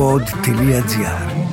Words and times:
pod.gr 0.00 1.48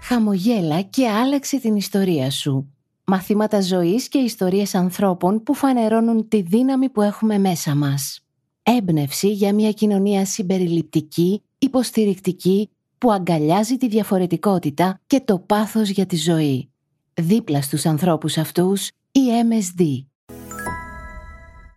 Χαμογέλα 0.00 0.82
και 0.82 1.08
άλλαξε 1.08 1.58
την 1.58 1.76
ιστορία 1.76 2.30
σου. 2.30 2.74
Μαθήματα 3.04 3.60
ζωής 3.60 4.08
και 4.08 4.18
ιστορίες 4.18 4.74
ανθρώπων 4.74 5.42
που 5.42 5.54
φανερώνουν 5.54 6.28
τη 6.28 6.42
δύναμη 6.42 6.88
που 6.88 7.02
έχουμε 7.02 7.38
μέσα 7.38 7.74
μας. 7.74 8.20
Έμπνευση 8.62 9.32
για 9.32 9.54
μια 9.54 9.72
κοινωνία 9.72 10.24
συμπεριληπτική, 10.24 11.42
υποστηρικτική, 11.58 12.70
που 12.98 13.12
αγκαλιάζει 13.12 13.76
τη 13.76 13.88
διαφορετικότητα 13.88 15.00
και 15.06 15.20
το 15.20 15.38
πάθος 15.38 15.88
για 15.88 16.06
τη 16.06 16.16
ζωή. 16.16 16.70
Δίπλα 17.14 17.62
στους 17.62 17.86
ανθρώπους 17.86 18.38
αυτούς, 18.38 18.88
η 19.12 19.20
MSD. 19.48 20.06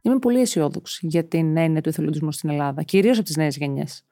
Είμαι 0.02 0.20
πολύ 0.20 0.40
αισιόδοξη 0.40 1.08
για 1.08 1.28
την 1.28 1.58
έννοια 1.58 1.82
του 1.82 1.90
εθελοντισμού 1.90 2.32
στην 2.32 2.50
Ελλάδα, 2.50 2.84
κυρίως 2.84 3.18
από 3.18 3.26
τις 3.26 3.36
νέες 3.36 3.58
γενιές. 3.58 4.06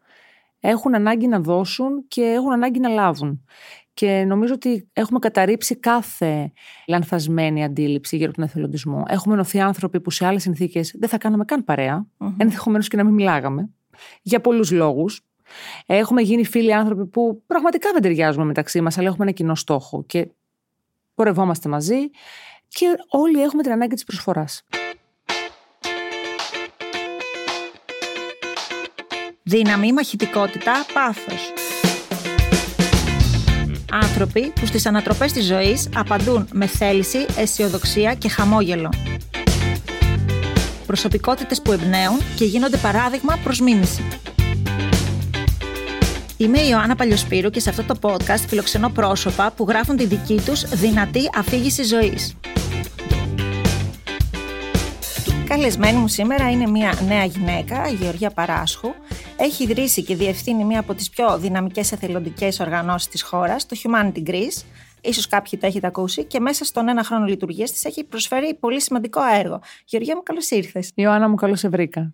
Έχουν 0.60 0.96
ανάγκη 0.96 1.28
να 1.28 1.39
δώσουν 1.39 2.06
και 2.07 2.21
έχουν 2.21 2.52
ανάγκη 2.52 2.79
να 2.79 2.89
λάβουν. 2.89 3.46
Και 3.93 4.24
νομίζω 4.28 4.54
ότι 4.54 4.89
έχουμε 4.93 5.20
καταρρύψει 5.20 5.75
κάθε 5.75 6.52
λανθασμένη 6.88 7.64
αντίληψη 7.64 8.15
γύρω 8.15 8.29
από 8.29 8.38
τον 8.38 8.48
εθελοντισμό. 8.48 9.04
Έχουμε 9.07 9.34
ενωθεί 9.34 9.60
άνθρωποι 9.60 10.02
που 10.02 10.12
σε 10.12 10.25
άλλες 10.25 10.42
συνθήκες 10.42 10.96
δεν 11.00 11.10
θα 11.10 11.18
κάναμε 11.18 11.46
καν 11.46 11.64
παρέα, 11.64 12.06
mm-hmm. 12.18 12.34
ενδεχομένως 12.37 12.87
και 12.87 12.98
να 12.98 13.04
μην 13.04 13.14
μιλάγαμε. 13.14 13.70
Για 14.21 14.42
πολλούς 14.42 14.71
λόγους. 14.71 15.21
Έχουμε 15.86 16.21
γίνει 16.21 16.46
φίλοι 16.46 16.74
άνθρωποι 16.74 17.06
που 17.06 17.43
πραγματικά 17.48 17.92
δεν 17.92 18.01
ταιριάζουμε 18.01 18.46
μεταξύ 18.46 18.82
μας, 18.82 18.98
αλλά 18.98 19.07
έχουμε 19.07 19.24
ένα 19.24 19.34
κοινό 19.34 19.56
στόχο 19.56 20.04
και 20.04 20.28
πορευόμαστε 21.15 21.70
μαζί 21.70 22.10
και 22.68 22.86
όλοι 23.10 23.42
έχουμε 23.42 23.64
την 23.64 23.71
ανάγκη 23.71 23.93
της 23.93 24.04
προσφοράς. 24.04 24.64
Δύναμη, 29.50 29.94
μαχητικότητα, 29.94 30.86
πάθος. 30.94 31.54
Άνθρωποι 33.92 34.54
που 34.60 34.66
στις 34.66 34.86
ανατροπές 34.86 35.32
της 35.32 35.46
ζωής 35.46 35.90
απαντούν 35.96 36.48
με 36.54 36.66
θέληση, 36.66 37.26
αισιοδοξία 37.38 38.14
και 38.14 38.30
χαμόγελο. 38.30 38.94
Προσωπικότητες 40.86 41.62
που 41.62 41.72
εμπνέουν 41.72 42.20
και 42.36 42.46
γίνονται 42.46 42.78
παράδειγμα 42.78 43.40
προς 43.44 43.60
μίμηση. 43.60 44.04
Είμαι 46.38 46.60
η 46.60 46.68
Ιωάννα 46.70 46.95
Παλιοσπύρου 46.95 47.50
και 47.50 47.60
σε 47.60 47.70
αυτό 47.70 47.84
το 47.84 47.95
podcast 48.02 48.44
φιλοξενώ 48.48 48.90
πρόσωπα 48.90 49.52
που 49.52 49.66
γράφουν 49.70 49.98
τη 49.98 50.06
δική 50.06 50.42
τους 50.45 50.62
δυνατή 50.62 51.30
αφήγηση 51.36 51.84
ζωής. 51.84 52.36
Καλεσμένη 55.50 55.98
μου 55.98 56.08
σήμερα 56.08 56.50
είναι 56.50 56.68
μια 56.68 56.94
νέα 57.08 57.23
γυναίκα, 57.23 57.88
η 57.88 57.94
Γεωργία 57.94 58.30
Παράσχου. 58.30 58.90
Έχει 59.42 59.64
ιδρύσει 59.64 60.04
και 60.04 60.16
διευθύνει 60.16 60.66
μία 60.66 60.80
από 60.80 60.94
τις 60.94 61.09
πιο 61.09 61.38
δυναμικές 61.38 61.92
εθελοντικές 61.92 62.59
οργανώσεις 62.59 63.08
της 63.08 63.22
χώρας, 63.22 63.66
το 63.66 63.78
Humanity 63.84 64.30
Greece. 64.30 64.64
Ίσως 65.02 65.28
κάποιοι 65.28 65.59
τα 65.59 65.68
έχετε 65.68 65.88
ακούσει 65.88 66.23
και 66.23 66.40
μέσα 66.40 66.66
στον 66.66 66.88
ένα 66.88 67.04
χρόνο 67.04 67.26
λειτουργίας 67.26 67.72
της 67.72 67.86
έχει 67.86 68.04
προσφέρει 68.04 68.54
πολύ 68.60 68.82
σημαντικό 68.82 69.22
έργο. 69.40 69.60
Γεωργία 69.86 70.16
μου, 70.16 70.23
καλώς 70.23 70.50
ήρθες. 70.50 70.92
Ιωάννα 70.95 71.30
μου, 71.30 71.36
καλώς 71.36 71.60
σε 71.60 71.70
βρήκα. 71.70 72.14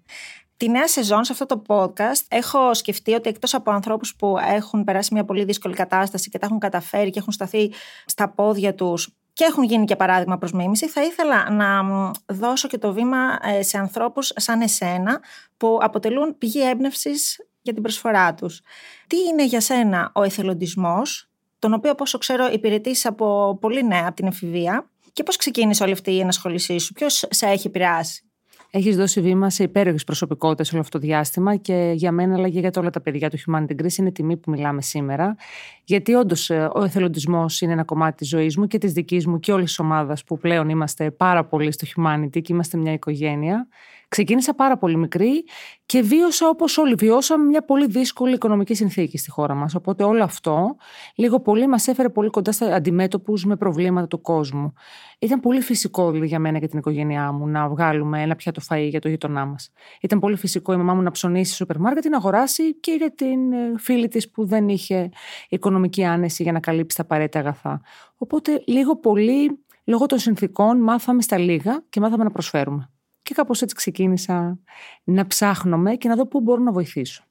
Τη 0.58 0.70
νέα 0.70 0.88
σεζόν 0.88 1.23
σε 1.23 1.31
αυτό 1.31 1.46
το 1.46 1.62
podcast 1.68 2.26
έχω 2.28 2.73
σκεφτεί 2.73 3.14
ότι 3.14 3.30
εκτός 3.30 3.53
από 3.53 3.72
ανθρώπους 3.72 4.16
που 4.16 4.38
έχουν 4.56 4.84
περάσει 4.84 5.14
μια 5.14 5.26
πολύ 5.26 5.44
δύσκολη 5.44 5.76
κατάσταση 5.76 6.30
και 6.30 6.38
τα 6.38 6.46
έχουν 6.46 6.59
καταφέρει 6.59 7.09
και 7.09 7.20
έχουν 7.20 7.34
σταθεί 7.34 7.72
στα 8.06 8.30
πόδια 8.30 8.76
τους 8.76 9.16
και 9.36 9.44
έχουν 9.44 9.64
γίνει 9.64 9.86
και 9.86 9.95
παράδειγμα 9.95 10.38
προς 10.38 10.52
μίμηση, 10.52 10.88
θα 10.88 11.03
ήθελα 11.03 11.52
να 11.52 11.81
δώσω 12.25 12.67
και 12.67 12.78
το 12.78 12.94
βήμα 12.94 13.39
ε, 13.44 13.61
σε 13.61 13.78
ανθρώπους 13.78 14.31
σαν 14.36 14.61
εσένα 14.61 15.22
που 15.58 15.78
αποτελούν 15.81 16.38
πηγή 16.38 16.69
έμπνευσης 16.69 17.45
για 17.61 17.73
την 17.73 17.81
προσφορά 17.81 18.33
τους. 18.33 18.61
Τι 19.08 19.17
είναι 19.17 19.45
για 19.45 19.61
σένα 19.61 20.11
ο 20.13 20.23
εθελοντισμός, 20.23 21.30
τον 21.59 21.73
οποίο 21.73 21.91
όπως 21.91 22.17
ξέρω 22.17 22.50
υπηρετείς 22.52 23.06
από 23.06 23.58
πολύ 23.61 23.83
νέα 23.83 24.06
από 24.06 24.16
την 24.16 24.28
εφηβεία 24.28 24.90
και 25.13 25.24
πώς 25.24 25.35
ξεκίνησε 25.35 25.84
όλη 25.84 25.91
αυτή 25.91 26.12
η 26.12 26.19
ενασχόλησή 26.19 26.78
σου, 26.78 26.94
ποιος 26.94 27.25
σε 27.29 27.45
έχει 27.45 27.68
επηρεάσει; 27.68 28.29
Έχεις 28.70 28.96
δώσει 28.96 29.22
βήμα 29.22 29.50
σε 29.50 29.64
υπέροχες 29.64 30.03
προσωπικότητες 30.03 30.72
όλο 30.72 30.81
αυτό 30.81 31.00
το 31.00 31.06
διάστημα 31.06 31.56
και 31.56 31.92
για 31.96 32.12
μένα, 32.12 32.36
αλλά 32.36 32.50
και 32.50 32.59
για 32.59 32.72
όλα 32.78 32.90
τα 32.90 33.02
παιδιά 33.02 33.30
του 33.30 33.38
Humanity 33.38 33.81
Greece, 33.81 33.98
είναι 33.98 34.12
τιμή 34.12 34.38
που 34.38 34.52
μιλάμε 34.52 34.81
σήμερα. 34.81 35.36
Γιατί 35.84 36.14
όντως 36.14 36.50
ε, 36.50 36.70
ο 36.74 36.84
εθελοντισμός 36.84 37.62
είναι 37.62 37.72
ένα 37.72 37.84
κομμάτι 37.84 38.16
της 38.16 38.28
ζωής 38.28 38.58
μου 38.58 38.68
και 38.68 38.78
της 38.78 38.94
δικής 38.94 39.28
μου 39.28 39.40
και 39.40 39.52
όλης 39.52 39.66
της 39.66 39.80
ομάδας 39.80 40.24
που 40.24 40.38
πλέον 40.38 40.70
είμαστε 40.70 41.12
πάρα 41.12 41.46
πολύ 41.46 41.72
στο 41.72 41.88
Humanity 41.96 42.42
και 42.42 42.54
είμαστε 42.54 42.78
μια 42.78 42.94
οικογένεια. 42.94 43.68
Ξεκίνησα 44.08 44.54
πάρα 44.54 44.78
πολύ 44.78 44.98
μικρή 44.98 45.46
και 45.86 46.02
βίωσα 46.02 46.48
όπως 46.50 46.78
όλοι 46.78 46.96
βιώσαμε 46.96 47.46
μια 47.46 47.62
πολύ 47.66 47.88
δύσκολη 47.88 48.34
οικονομική 48.34 48.74
συνθήκη 48.74 49.18
στη 49.18 49.30
χώρα 49.30 49.54
μας. 49.54 49.76
Οπότε 49.76 50.04
όλο 50.04 50.24
αυτό 50.24 50.76
λίγο 51.16 51.40
πολύ 51.40 51.68
μας 51.68 51.88
έφερε 51.88 52.10
πολύ 52.10 52.30
κοντά 52.30 52.52
στα 52.52 52.76
αντιμέτωπους 52.76 53.46
με 53.46 53.56
προβλήματα 53.56 54.08
του 54.08 54.22
κόσμου. 54.22 54.74
Ήταν 55.20 55.40
πολύ 55.40 55.62
φυσικό 55.62 56.10
δηλαδή, 56.12 56.28
για 56.28 56.40
μένα 56.40 56.60
και 56.60 56.68
την 56.68 56.80
οικογένειά 56.80 57.32
μου 57.32 57.48
να 57.48 57.70
βγάλουμε 57.70 58.22
ένα 58.22 58.36
πιάτο 58.36 58.62
φαΐ 58.70 58.88
για 58.90 59.00
το 59.00 59.10
γείτονά 59.10 59.46
μας. 59.46 59.72
Ήταν 60.02 60.20
πολύ 60.20 60.36
φυσικό 60.36 60.74
η 60.74 60.78
μαμά 60.78 60.94
μου 60.94 61.02
να 61.02 61.12
ψωνίσει 61.12 61.48
στο 61.48 61.56
σούπερ 61.56 61.80
μάρκετ 61.80 62.06
να 62.06 62.18
αγοράσει 62.18 62.80
και 62.80 62.92
για 62.92 63.16
την 63.16 63.54
ε, 63.54 63.74
φίλη 63.78 64.08
της 64.08 64.32
που 64.32 64.46
δεν 64.46 64.70
είχε 64.70 65.10
οικονομική 65.50 66.04
άνεση 66.06 66.44
για 66.44 66.52
να 66.52 66.60
καλύψει 66.60 66.98
τα 66.98 67.04
απαραίτητα 67.04 67.40
αγαθά. 67.40 67.82
Οπότε 68.18 68.64
λίγο 68.66 68.98
πολύ 68.98 69.66
λόγω 69.84 70.06
των 70.06 70.20
συνθήκων 70.20 70.78
μάθαμε 70.78 71.22
στα 71.22 71.38
λίγα 71.38 71.84
και 71.90 72.00
μάθαμε 72.00 72.24
να 72.24 72.32
προσφέρουμε. 72.32 72.90
Και 73.25 73.34
κάπως 73.34 73.62
έτσι 73.62 73.75
ξεκίνησα 73.75 74.59
να 75.03 75.28
ψάχνομαι 75.28 75.96
και 75.96 76.08
να 76.08 76.16
δω 76.16 76.25
πού 76.28 76.41
μπορώ 76.41 76.62
να 76.62 76.72
βοηθήσω. 76.72 77.24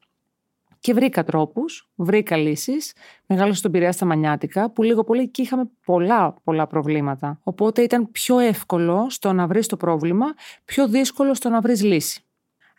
Και 0.80 0.94
βρήκα 0.94 1.24
τρόπους, 1.24 1.90
βρήκα 1.94 2.36
λύσεις. 2.36 2.92
Μεγάλωσα 3.26 3.58
στον 3.58 3.70
Πειραιά 3.70 3.92
στα 3.92 4.04
Μανιάτικα, 4.04 4.70
που 4.70 4.82
λίγο 4.82 5.04
πολύ 5.04 5.22
εκεί 5.22 5.42
είχαμε 5.42 5.70
πολλά, 5.84 6.34
πολλά 6.44 6.66
προβλήματα. 6.66 7.40
Οπότε 7.42 7.82
ήταν 7.82 8.10
πιο 8.10 8.38
εύκολο 8.38 9.06
στο 9.10 9.32
να 9.32 9.46
βρεις 9.46 9.66
το 9.66 9.76
πρόβλημα, 9.76 10.26
πιο 10.64 10.88
δύσκολο 10.88 11.34
στο 11.34 11.48
να 11.48 11.60
βρεις 11.60 11.82
λύση. 11.82 12.22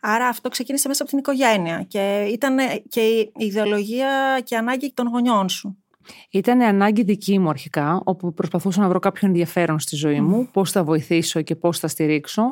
Άρα 0.00 0.28
αυτό 0.28 0.48
ξεκίνησε 0.48 0.88
μέσα 0.88 1.02
από 1.02 1.10
την 1.10 1.18
οικογένεια 1.18 1.82
και 1.88 2.28
ήταν 2.32 2.58
και 2.88 3.00
η 3.00 3.32
ιδεολογία 3.36 4.40
και 4.44 4.56
ανάγκη 4.56 4.92
των 4.94 5.06
γονιών 5.06 5.48
σου. 5.48 5.76
Ήταν 6.30 6.60
ανάγκη 6.60 7.02
δική 7.02 7.38
μου 7.38 7.48
αρχικά, 7.48 8.00
όπου 8.04 8.34
προσπαθούσα 8.34 8.80
να 8.80 8.88
βρω 8.88 8.98
κάποιο 8.98 9.28
ενδιαφέρον 9.28 9.78
στη 9.78 9.96
ζωή 9.96 10.20
μου, 10.20 10.42
mm. 10.42 10.48
πώς 10.52 10.70
θα 10.70 10.84
βοηθήσω 10.84 11.42
και 11.42 11.56
πώς 11.56 11.78
θα 11.78 11.88
στηρίξω 11.88 12.42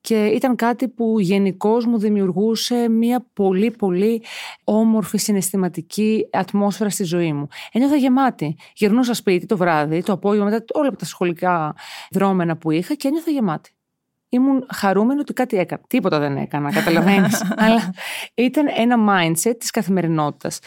και 0.00 0.24
ήταν 0.24 0.56
κάτι 0.56 0.88
που 0.88 1.20
γενικώς 1.20 1.86
μου 1.86 1.98
δημιουργούσε 1.98 2.88
μια 2.88 3.26
πολύ 3.32 3.70
πολύ 3.70 4.22
όμορφη 4.64 5.18
συναισθηματική 5.18 6.28
ατμόσφαιρα 6.32 6.90
στη 6.90 7.04
ζωή 7.04 7.32
μου. 7.32 7.46
Ένιωθα 7.72 7.96
γεμάτη. 7.96 8.56
Γυρνούσα 8.74 9.14
σπίτι 9.14 9.46
το 9.46 9.56
βράδυ, 9.56 10.02
το 10.02 10.12
απόγευμα 10.12 10.50
μετά 10.50 10.64
όλα 10.74 10.90
τα 10.90 11.04
σχολικά 11.04 11.74
δρόμενα 12.10 12.56
που 12.56 12.70
είχα 12.70 12.94
και 12.94 13.08
ένιωθα 13.08 13.30
γεμάτη 13.30 13.70
ήμουν 14.30 14.66
χαρούμενη 14.74 15.20
ότι 15.20 15.32
κάτι 15.32 15.56
έκανα. 15.56 15.82
Τίποτα 15.86 16.18
δεν 16.18 16.36
έκανα, 16.36 16.72
καταλαβαίνεις. 16.72 17.44
Αλλά 17.64 17.94
ήταν 18.34 18.66
ένα 18.76 18.96
mindset 19.08 19.54
της 19.58 19.70
καθημερινότητας. 19.70 20.58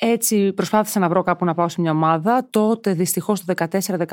Έτσι 0.00 0.52
προσπάθησα 0.52 0.98
να 0.98 1.08
βρω 1.08 1.22
κάπου 1.22 1.44
να 1.44 1.54
πάω 1.54 1.68
σε 1.68 1.80
μια 1.80 1.90
ομάδα. 1.90 2.48
Τότε 2.50 2.92
δυστυχώς 2.92 3.44
το 3.44 3.54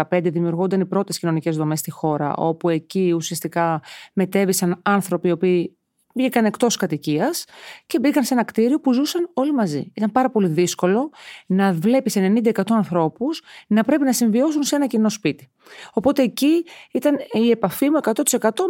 2014-2015 0.10 0.22
δημιουργούνταν 0.24 0.80
οι 0.80 0.86
πρώτες 0.86 1.20
κοινωνικές 1.20 1.58
δομές 1.58 1.80
στη 1.80 1.92
χώρα, 1.92 2.36
όπου 2.36 2.70
εκεί 2.70 3.12
ουσιαστικά 3.12 3.82
μετέβησαν 4.14 4.80
άνθρωποι 4.82 5.28
οι 5.28 5.32
οποίοι 5.32 5.76
βγήκαν 6.16 6.46
εκτός 6.46 6.76
κατοικίας 6.76 7.46
και 7.86 8.00
μπήκαν 8.00 8.24
σε 8.24 8.34
ένα 8.34 8.44
κτίριο 8.44 8.80
που 8.80 8.94
ζούσαν 8.94 9.30
όλοι 9.34 9.54
μαζί. 9.54 9.92
Ήταν 9.94 10.12
πάρα 10.12 10.30
πολύ 10.30 10.48
δύσκολο 10.48 11.10
να 11.46 11.74
βλέπεις 11.74 12.16
90-100 12.18 12.62
ανθρώπους 12.70 13.42
να 13.68 13.84
πρέπει 13.84 14.04
να 14.04 14.14
συμβιώσουν 14.14 14.64
σε 14.64 14.76
ένα 14.76 14.88
κοινό 14.88 15.10
σπίτι. 15.10 15.50
Οπότε 15.94 16.22
εκεί 16.22 16.66
ήταν 16.92 17.18
η 17.32 17.50
επαφή 17.50 17.90
μου 17.90 18.00
100% 18.02 18.14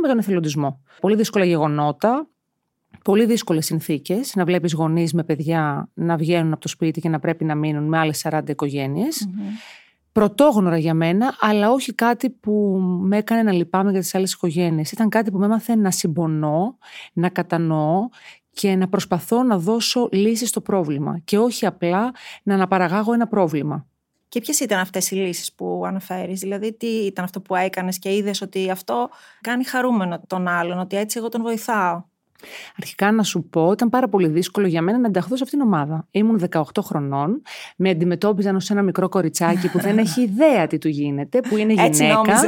με 0.02 0.08
τον 0.08 0.18
εθελοντισμό. 0.18 0.82
Πολύ 1.00 1.16
δύσκολα 1.16 1.46
γεγονότα, 1.46 2.28
πολύ 3.04 3.26
δύσκολες 3.26 3.66
συνθήκες 3.66 4.36
να 4.36 4.46
βλέπεις 4.46 4.74
γονείς 4.74 5.14
με 5.14 5.24
παιδιά 5.24 5.90
να 5.94 6.16
βγαίνουν 6.18 6.52
από 6.52 6.62
το 6.62 6.68
σπίτι 6.68 7.02
και 7.02 7.10
να 7.10 7.20
πρέπει 7.20 7.46
να 7.46 7.56
μείνουν 7.56 7.84
με 7.84 7.98
άλλες 7.98 8.28
40 8.30 8.42
οικογένειες 8.48 9.28
πρωτόγνωρα 10.12 10.78
για 10.78 10.94
μένα, 10.94 11.36
αλλά 11.40 11.72
όχι 11.72 11.94
κάτι 11.94 12.30
που 12.30 12.78
με 13.02 13.18
έκανε 13.18 13.44
να 13.44 13.52
λυπάμαι 13.52 13.92
για 13.92 14.00
τις 14.00 14.16
άλλες 14.16 14.34
οικογένειες. 14.34 14.92
Ήταν 14.92 15.10
κάτι 15.10 15.32
που 15.32 15.38
με 15.38 15.46
έμαθε 15.46 15.76
να 15.76 15.92
συμπονώ, 15.92 16.78
να 17.14 17.30
κατανοώ 17.30 18.10
και 18.52 18.76
να 18.76 18.88
προσπαθώ 18.88 19.44
να 19.44 19.58
δώσω 19.58 20.10
λύση 20.12 20.46
στο 20.46 20.62
πρόβλημα 20.62 21.20
και 21.24 21.38
όχι 21.38 21.66
απλά 21.66 22.12
να 22.44 22.54
αναπαραγάγω 22.54 23.14
ένα 23.14 23.28
πρόβλημα. 23.28 23.86
Και 24.28 24.40
ποιες 24.40 24.60
ήταν 24.60 24.80
αυτές 24.80 25.12
οι 25.12 25.16
λύσεις 25.16 25.54
που 25.54 25.84
αναφέρεις, 25.86 26.40
Δηλαδή, 26.40 26.74
τι 26.74 26.88
ήταν 26.88 27.24
αυτό 27.24 27.42
που 27.42 27.56
έκανες 27.56 28.00
και 28.00 28.16
είδες 28.16 28.42
ότι 28.42 28.70
αυτό 28.70 29.10
κάνει 29.42 29.64
χαρούμενο 29.64 30.22
τον 30.28 30.48
άλλον, 30.48 30.80
ότι 30.80 30.96
έτσι 30.98 31.18
εγώ 31.18 31.30
τον 31.30 31.42
βοηθάω; 31.42 32.04
Αρχικά 32.78 33.12
να 33.12 33.24
σου 33.24 33.44
πω, 33.44 33.72
ήταν 33.72 33.90
πάρα 33.90 34.08
πολύ 34.10 34.28
δύσκολο 34.28 34.68
για 34.68 34.82
μένα 34.82 34.98
να 35.00 35.08
ενταχθώ 35.08 35.36
σε 35.36 35.44
αυτήν 35.44 35.60
την 35.60 35.68
ομάδα. 35.68 36.08
Ήμουν 36.12 36.42
18 36.52 36.62
χρονών, 36.84 37.42
με 37.76 37.90
αντιμετώπιζαν 37.90 38.56
ως 38.56 38.70
ένα 38.70 38.82
μικρό 38.82 39.10
κοριτσάκι 39.10 39.70
που 39.70 39.80
δεν 39.80 39.98
έχει 39.98 40.22
ιδέα 40.32 40.68
τι 40.68 40.78
του 40.78 40.88
γίνεται, 40.88 41.40
που 41.40 41.58
είναι 41.58 41.74
γυναίκα. 41.74 42.40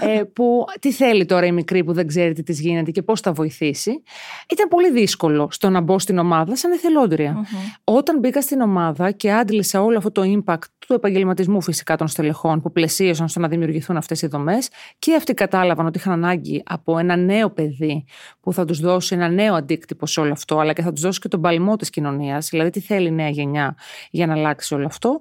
ε, 0.00 0.22
που 0.22 0.64
τι 0.80 0.92
θέλει 0.92 1.24
τώρα 1.24 1.46
η 1.46 1.52
μικρή 1.52 1.84
που 1.84 1.92
δεν 1.92 2.06
ξέρει 2.06 2.32
τι 2.32 2.42
της 2.42 2.60
γίνεται 2.60 2.90
και 2.90 3.02
πώς 3.02 3.20
θα 3.20 3.32
βοηθήσει. 3.32 4.02
Ήταν 4.50 4.68
πολύ 4.68 4.90
δύσκολο 4.90 5.48
στο 5.50 5.70
να 5.70 5.80
μπω 5.80 5.98
στην 5.98 6.18
ομάδα 6.18 6.56
σαν 6.56 6.72
εθελοντρια 6.72 7.46
Όταν 7.84 8.18
μπήκα 8.18 8.42
στην 8.42 8.60
ομάδα 8.60 9.10
και 9.10 9.32
άντλησα 9.32 9.82
όλο 9.82 9.96
αυτό 9.96 10.10
το 10.10 10.22
impact 10.24 10.58
του 10.86 10.94
επαγγελματισμού 10.94 11.60
φυσικά 11.60 11.96
των 11.96 12.08
στελεχών 12.08 12.60
που 12.60 12.72
πλαισίωσαν 12.72 13.28
στο 13.28 13.40
να 13.40 13.48
δημιουργηθούν 13.48 13.96
αυτές 13.96 14.22
οι 14.22 14.26
δομές 14.26 14.68
και 14.98 15.14
αυτοί 15.14 15.34
κατάλαβαν 15.34 15.86
ότι 15.86 15.98
είχαν 15.98 16.12
ανάγκη 16.12 16.62
από 16.66 16.98
ένα 16.98 17.16
νέο 17.16 17.50
παιδί 17.50 18.04
που 18.40 18.52
θα 18.52 18.64
τους 18.64 18.80
δώσει 18.80 19.14
ένα 19.14 19.28
νέο 19.28 19.54
αντίκτυπο 19.54 20.06
σε 20.06 20.20
όλο 20.20 20.32
αυτό, 20.32 20.58
αλλά 20.58 20.72
και 20.72 20.82
θα 20.82 20.92
τους 20.92 21.02
δώσει 21.02 21.20
και 21.20 21.28
τον 21.28 21.40
παλμό 21.40 21.76
της 21.76 21.90
κοινωνίας, 21.90 22.48
δηλαδή 22.48 22.70
τι 22.70 22.80
θέλει 22.80 23.06
η 23.06 23.12
νέα 23.12 23.28
γενιά 23.28 23.76
για 24.10 24.26
να 24.26 24.32
αλλάξει 24.32 24.74
όλο 24.74 24.86
αυτό. 24.86 25.20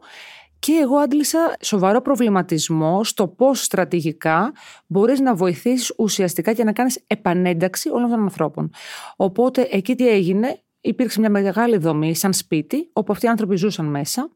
Και 0.59 0.79
εγώ 0.81 0.97
άντλησα 0.97 1.55
σοβαρό 1.61 2.01
προβληματισμό 2.01 3.03
στο 3.03 3.27
πώς 3.27 3.63
στρατηγικά 3.63 4.51
μπορείς 4.87 5.19
να 5.19 5.35
βοηθήσεις 5.35 5.93
ουσιαστικά 5.97 6.53
και 6.53 6.63
να 6.63 6.71
κάνεις 6.71 7.03
επανένταξη 7.07 7.89
όλων 7.89 8.09
των 8.09 8.19
ανθρώπων. 8.19 8.71
Οπότε 9.15 9.67
εκεί 9.71 9.95
τι 9.95 10.09
έγινε, 10.09 10.61
υπήρξε 10.81 11.19
μια 11.19 11.29
μεγάλη 11.29 11.77
δομή, 11.77 12.15
σαν 12.15 12.33
σπίτι, 12.33 12.89
όπου 12.93 13.11
αυτοί 13.11 13.25
οι 13.25 13.29
άνθρωποι 13.29 13.55
ζούσαν 13.55 13.85
μέσα. 13.85 14.29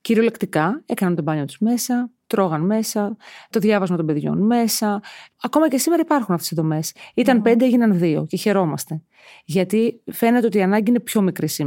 Κυριολεκτικά 0.00 0.82
έκαναν 0.86 1.14
τον 1.14 1.24
μπάνιο 1.24 1.44
τους 1.44 1.58
μέσα, 1.58 2.10
τρώγαν 2.26 2.60
μέσα, 2.60 3.16
το 3.50 3.58
διάβασμα 3.58 3.96
των 3.96 4.06
παιδιών 4.06 4.46
μέσα. 4.46 5.02
Ακόμα 5.42 5.68
και 5.68 5.78
σήμερα 5.78 6.02
υπάρχουν 6.02 6.34
αυτές 6.34 6.50
οι 6.50 6.54
δομές. 6.54 6.92
Ήταν 7.14 7.42
πέντε, 7.42 7.64
έγιναν 7.64 7.98
δύο 7.98 8.26
και 8.26 8.36
χαιρόμαστε. 8.36 9.02
Γιατί 9.44 10.02
φαίνεται 10.12 10.46
ότι 10.46 10.58
η 10.58 10.62
ανάγκη 10.62 10.90
είναι 10.90 11.00
πιο 11.00 11.20
μικρή 11.20 11.46
και 11.46 11.64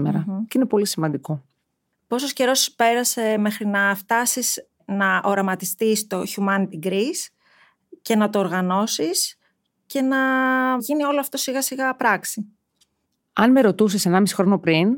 είναι 0.55 0.65
πολύ 0.65 0.87
σημαντικό. 0.87 1.43
Πόσος 2.07 2.33
καιρός 2.33 2.71
πέρασε 2.71 3.37
μέχρι 3.37 3.67
να 3.67 3.95
φτάσεις 3.95 4.67
να 4.85 5.21
οραματιστείς 5.23 6.07
το 6.07 6.23
Humanity 6.35 6.83
Greece 6.83 7.27
και 8.01 8.15
να 8.15 8.29
το 8.29 8.39
οργανώσεις 8.39 9.37
και 9.85 10.01
να 10.01 10.17
γίνει 10.79 11.03
όλο 11.03 11.19
αυτό 11.19 11.37
σιγά 11.37 11.61
σιγά 11.61 11.95
πράξη; 11.95 12.45
Αν 13.33 13.51
με 13.51 13.61
ρωτούσες 13.61 14.07
1,5 14.07 14.23
χρόνο 14.33 14.59
πριν, 14.59 14.97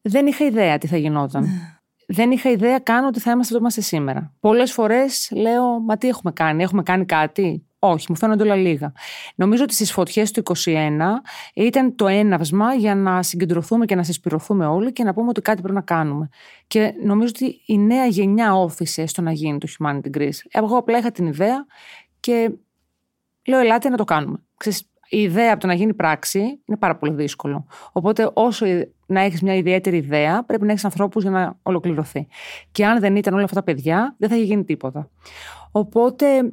δεν 0.00 0.26
είχα 0.26 0.44
ιδέα 0.44 0.78
τι 0.78 0.86
θα 0.86 0.96
γινόταν. 0.96 1.46
Ναι 2.10 2.16
δεν 2.16 2.30
είχα 2.30 2.50
ιδέα 2.50 2.78
καν 2.78 3.04
ότι 3.04 3.20
θα 3.20 3.30
είμαστε 3.30 3.54
εδώ 3.54 3.62
είμαστε 3.62 3.80
σήμερα. 3.80 4.32
Πολλές 4.40 4.72
φορές 4.72 5.30
λέω, 5.34 5.80
Μα 5.80 5.96
τι 5.96 6.08
έχουμε 6.08 6.32
κάνει, 6.32 6.62
έχουμε 6.62 6.82
κάνει 6.82 7.04
κάτι; 7.04 7.66
Όχι, 7.78 8.06
μου 8.08 8.16
φαίνονται 8.16 8.42
όλα 8.42 8.54
λίγα. 8.54 8.92
Νομίζω 9.34 9.62
ότι 9.62 9.74
στις 9.74 9.92
φωτιές 9.92 10.30
του 10.30 10.42
2021 10.64 10.98
ήταν 11.54 11.96
το 11.96 12.06
έναυσμα 12.06 12.74
για 12.74 12.94
να 12.94 13.22
συγκεντρωθούμε 13.22 13.84
και 13.84 13.94
να 13.94 14.02
συσπηρωθούμε 14.02 14.66
όλοι 14.66 14.92
και 14.92 15.04
να 15.04 15.14
πούμε 15.14 15.28
ότι 15.28 15.40
κάτι 15.40 15.60
πρέπει 15.60 15.74
να 15.74 15.82
κάνουμε. 15.82 16.28
Και 16.66 16.94
νομίζω 17.04 17.32
ότι 17.36 17.60
η 17.66 17.78
νέα 17.78 18.06
γενιά 18.06 18.54
όφησε 18.54 19.06
στο 19.06 19.22
να 19.22 19.32
γίνει 19.32 19.58
το 19.58 19.68
Humanity 19.78 20.16
Greece. 20.16 20.38
Εγώ 20.50 20.76
απλά 20.76 20.98
είχα 20.98 21.10
την 21.10 21.26
ιδέα 21.26 21.66
και 22.20 22.50
λέω, 23.46 23.58
Ελάτε 23.60 23.88
να 23.88 23.96
το 23.96 24.04
κάνουμε. 24.04 24.36
Ξέρεις, 24.56 24.89
η 25.12 25.22
ιδέα 25.22 25.52
από 25.52 25.60
το 25.60 25.66
να 25.66 25.74
γίνει 25.74 25.94
πράξη 25.94 26.38
είναι 26.38 26.76
πάρα 26.78 26.96
πολύ 26.96 27.12
δύσκολο. 27.12 27.66
Οπότε, 27.92 28.30
όσο 28.32 28.66
να 29.06 29.20
έχεις 29.20 29.42
μια 29.42 29.54
ιδιαίτερη 29.54 29.96
ιδέα, 29.96 30.44
πρέπει 30.44 30.64
να 30.64 30.70
έχεις 30.70 30.84
ανθρώπους 30.84 31.22
για 31.22 31.30
να 31.30 31.58
ολοκληρωθεί. 31.62 32.26
Και 32.72 32.86
αν 32.86 33.00
δεν 33.00 33.16
ήταν 33.16 33.34
όλα 33.34 33.44
αυτά 33.44 33.56
τα 33.56 33.62
παιδιά, 33.62 34.14
δεν 34.18 34.28
θα 34.28 34.36
είχε 34.36 34.44
γίνει 34.44 34.64
τίποτα. 34.64 35.10
Οπότε, 35.70 36.52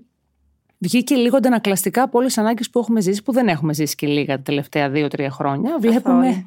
βγήκε 0.78 1.16
λίγο 1.16 1.38
αντανακλαστικά 1.38 2.02
από 2.04 2.18
όλες 2.18 2.34
τις 2.34 2.44
ανάγκες 2.44 2.70
που 2.70 2.80
έχουμε 2.80 3.02
ζήσει, 3.02 3.24
που 3.24 3.32
δεν 3.32 3.48
έχουμε 3.48 3.74
ζήσει 3.74 3.96
και 3.96 4.08
λίγα 4.08 4.36
τα 4.36 4.42
τελευταία 4.42 4.90
δύο-τρία 4.90 5.30
χρόνια. 5.30 5.78
Βλέπουμε 5.80 6.46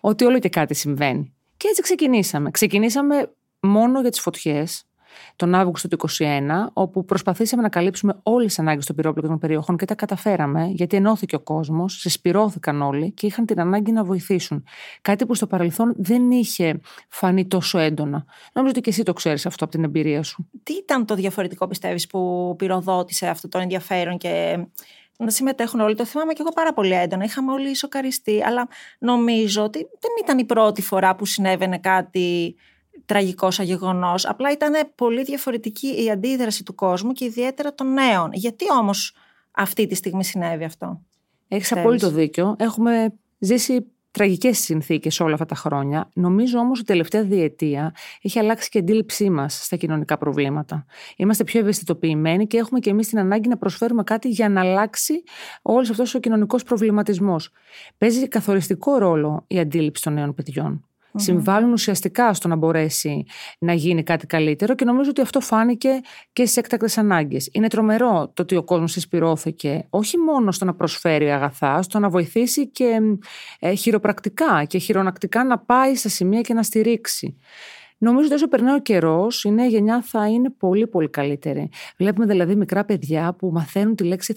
ότι 0.00 0.24
όλο 0.24 0.38
και 0.38 0.48
κάτι 0.48 0.74
συμβαίνει. 0.74 1.34
Και 1.56 1.68
έτσι 1.68 1.82
ξεκινήσαμε. 1.82 2.50
Ξεκινήσαμε 2.50 3.32
μόνο 3.60 4.00
για 4.00 4.10
τις 4.10 4.20
φωτιές, 4.20 4.84
τον 5.36 5.54
Αύγουστο 5.54 5.88
του 5.88 6.08
2021, 6.18 6.20
όπου 6.72 7.04
προσπαθήσαμε 7.04 7.62
να 7.62 7.68
καλύψουμε 7.68 8.18
όλες 8.22 8.46
τις 8.46 8.58
ανάγκες 8.58 8.86
των 8.86 8.96
πυρόπληκτων 8.96 9.38
περιοχών 9.38 9.76
και 9.76 9.84
τα 9.84 9.94
καταφέραμε, 9.94 10.66
γιατί 10.66 10.96
ενώθηκε 10.96 11.34
ο 11.34 11.40
κόσμος, 11.40 11.98
συσπηρώθηκαν 12.00 12.82
όλοι 12.82 13.10
και 13.10 13.26
είχαν 13.26 13.46
την 13.46 13.60
ανάγκη 13.60 13.92
να 13.92 14.04
βοηθήσουν. 14.04 14.64
Κάτι 15.02 15.26
που 15.26 15.34
στο 15.34 15.46
παρελθόν 15.46 15.94
δεν 15.96 16.30
είχε 16.30 16.80
φανεί 17.08 17.46
τόσο 17.46 17.78
έντονα. 17.78 18.24
Νομίζω 18.52 18.72
ότι 18.76 18.80
και 18.80 18.90
εσύ 18.90 19.02
το 19.02 19.12
ξέρεις 19.12 19.46
αυτό 19.46 19.64
από 19.64 19.72
την 19.72 19.84
εμπειρία 19.84 20.22
σου. 20.22 20.48
Τι 20.62 20.72
ήταν 20.72 21.04
το 21.06 21.14
διαφορετικό, 21.14 21.66
πιστεύεις, 21.66 22.06
που 22.06 22.54
πυροδότησε 22.58 23.26
αυτό 23.26 23.48
το 23.48 23.58
ενδιαφέρον 23.58 24.18
και 24.18 24.58
να 25.18 25.30
συμμετέχουν 25.30 25.80
όλοι; 25.80 25.94
Το 25.94 26.04
θυμάμαι 26.04 26.32
και 26.32 26.40
εγώ 26.40 26.50
πάρα 26.50 26.72
πολύ 26.72 26.92
έντονα. 26.92 27.24
Είχαμε 27.24 27.52
όλοι 27.52 27.76
σοκαριστεί. 27.76 28.42
Αλλά 28.42 28.68
νομίζω 28.98 29.62
ότι 29.62 29.78
δεν 29.78 30.10
ήταν 30.22 30.38
η 30.38 30.44
πρώτη 30.44 30.82
φορά 30.82 31.14
που 31.14 31.24
συνέβαινε 31.24 31.78
κάτι 31.78 32.56
τραγικός 33.06 33.54
σαν 33.54 33.64
γεγονός. 33.64 34.26
Απλά 34.26 34.52
ήταν 34.52 34.72
πολύ 34.94 35.22
διαφορετική 35.22 36.04
η 36.04 36.10
αντίδραση 36.10 36.62
του 36.62 36.74
κόσμου 36.74 37.12
και 37.12 37.24
ιδιαίτερα 37.24 37.74
των 37.74 37.92
νέων. 37.92 38.30
Γιατί 38.32 38.64
όμως 38.80 39.14
αυτή 39.50 39.86
τη 39.86 39.94
στιγμή 39.94 40.24
συνέβη 40.24 40.64
αυτό; 40.64 41.00
Έχεις 41.48 41.72
απόλυτο 41.72 42.10
δίκιο. 42.10 42.56
Έχουμε 42.58 43.12
ζήσει 43.38 43.86
τραγικές 44.10 44.58
συνθήκες 44.58 45.20
όλα 45.20 45.32
αυτά 45.32 45.44
τα 45.44 45.54
χρόνια. 45.54 46.10
Νομίζω 46.14 46.58
όμως 46.58 46.80
ότι 46.80 46.90
η 46.90 46.94
τελευταία 46.94 47.22
διετία 47.22 47.94
έχει 48.22 48.38
αλλάξει 48.38 48.68
και 48.68 48.78
η 48.78 48.80
αντίληψή 48.80 49.30
μας 49.30 49.64
στα 49.64 49.76
κοινωνικά 49.76 50.18
προβλήματα. 50.18 50.84
Είμαστε 51.16 51.44
πιο 51.44 51.60
ευαισθητοποιημένοι 51.60 52.46
και 52.46 52.56
έχουμε 52.56 52.78
και 52.78 52.90
εμείς 52.90 53.08
την 53.08 53.18
ανάγκη 53.18 53.48
να 53.48 53.56
προσφέρουμε 53.56 54.02
κάτι 54.02 54.28
για 54.28 54.48
να 54.48 54.60
αλλάξει 54.60 55.22
όλος 55.62 55.90
αυτός 55.90 56.14
ο 56.14 56.18
κοινωνικός 56.18 56.62
προβληματισμός. 56.62 57.50
Παίζει 57.98 58.28
καθοριστικό 58.28 58.98
ρόλο 58.98 59.44
η 59.46 59.58
αντίληψη 59.58 60.02
των 60.02 60.12
νέων 60.12 60.34
παιδιών 60.34 60.84
mm 61.14 61.20
συμβάλλουν 61.20 61.72
ουσιαστικά 61.72 62.34
στο 62.34 62.48
να 62.48 62.56
μπορέσει 62.56 63.24
να 63.58 63.72
γίνει 63.72 64.02
κάτι 64.02 64.26
καλύτερο 64.26 64.74
και 64.74 64.84
νομίζω 64.84 65.10
ότι 65.10 65.20
αυτό 65.20 65.40
φάνηκε 65.40 66.00
και 66.32 66.44
στις 66.44 66.56
έκτακτες 66.56 66.98
ανάγκες. 66.98 67.48
Είναι 67.52 67.68
τρομερό 67.68 68.30
το 68.34 68.42
ότι 68.42 68.56
ο 68.56 68.64
κόσμος 68.64 68.96
εισπυρώθηκε 68.96 69.86
όχι 69.90 70.18
μόνο 70.18 70.52
στο 70.52 70.64
να 70.64 70.74
προσφέρει 70.74 71.32
αγαθά, 71.32 71.82
στο 71.82 71.98
να 71.98 72.08
βοηθήσει 72.08 72.68
και 72.68 73.00
ε, 73.58 73.74
χειροπρακτικά 73.74 74.64
και 74.64 74.78
χειρονακτικά 74.78 75.44
να 75.44 75.58
πάει 75.58 75.94
στα 75.94 76.08
σημεία 76.08 76.40
και 76.40 76.54
να 76.54 76.62
στηρίξει. 76.62 77.36
Νομίζω 77.98 78.26
ότι 78.26 78.34
όσο 78.34 78.48
περνάει 78.48 78.74
ο 78.74 78.80
καιρός, 78.80 79.44
η 79.44 79.50
νέα 79.50 79.66
γενιά 79.66 80.02
θα 80.02 80.28
είναι 80.28 80.50
πολύ 80.50 80.86
πολύ 80.86 81.08
καλύτερη. 81.10 81.70
Βλέπουμε 81.96 82.26
δηλαδή 82.26 82.56
μικρά 82.56 82.84
παιδιά 82.84 83.34
που 83.38 83.50
μαθαίνουν 83.52 83.94
τη 83.94 84.04
λέξη 84.04 84.34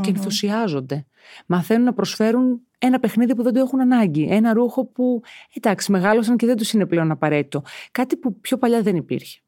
και 0.00 0.10
ενθουσιάζονται. 0.10 1.06
Μαθαίνουν 1.46 1.84
να 1.84 1.92
προσφέρουν 1.92 2.60
ένα 2.82 3.00
παιχνίδι 3.00 3.34
που 3.34 3.42
δεν 3.42 3.52
το 3.52 3.60
έχουν 3.60 3.80
ανάγκη. 3.80 4.28
Ένα 4.30 4.52
ρούχο 4.52 4.86
που 4.86 5.22
εντάξει, 5.54 5.92
μεγάλωσαν 5.92 6.36
και 6.36 6.46
δεν 6.46 6.56
τους 6.56 6.72
είναι 6.72 6.86
πλέον 6.86 7.10
απαραίτητο. 7.10 7.62
Κάτι 7.90 8.16
που 8.16 8.40
πιο 8.40 8.58
παλιά 8.58 8.82
δεν 8.82 8.96
υπήρχε. 8.96 9.40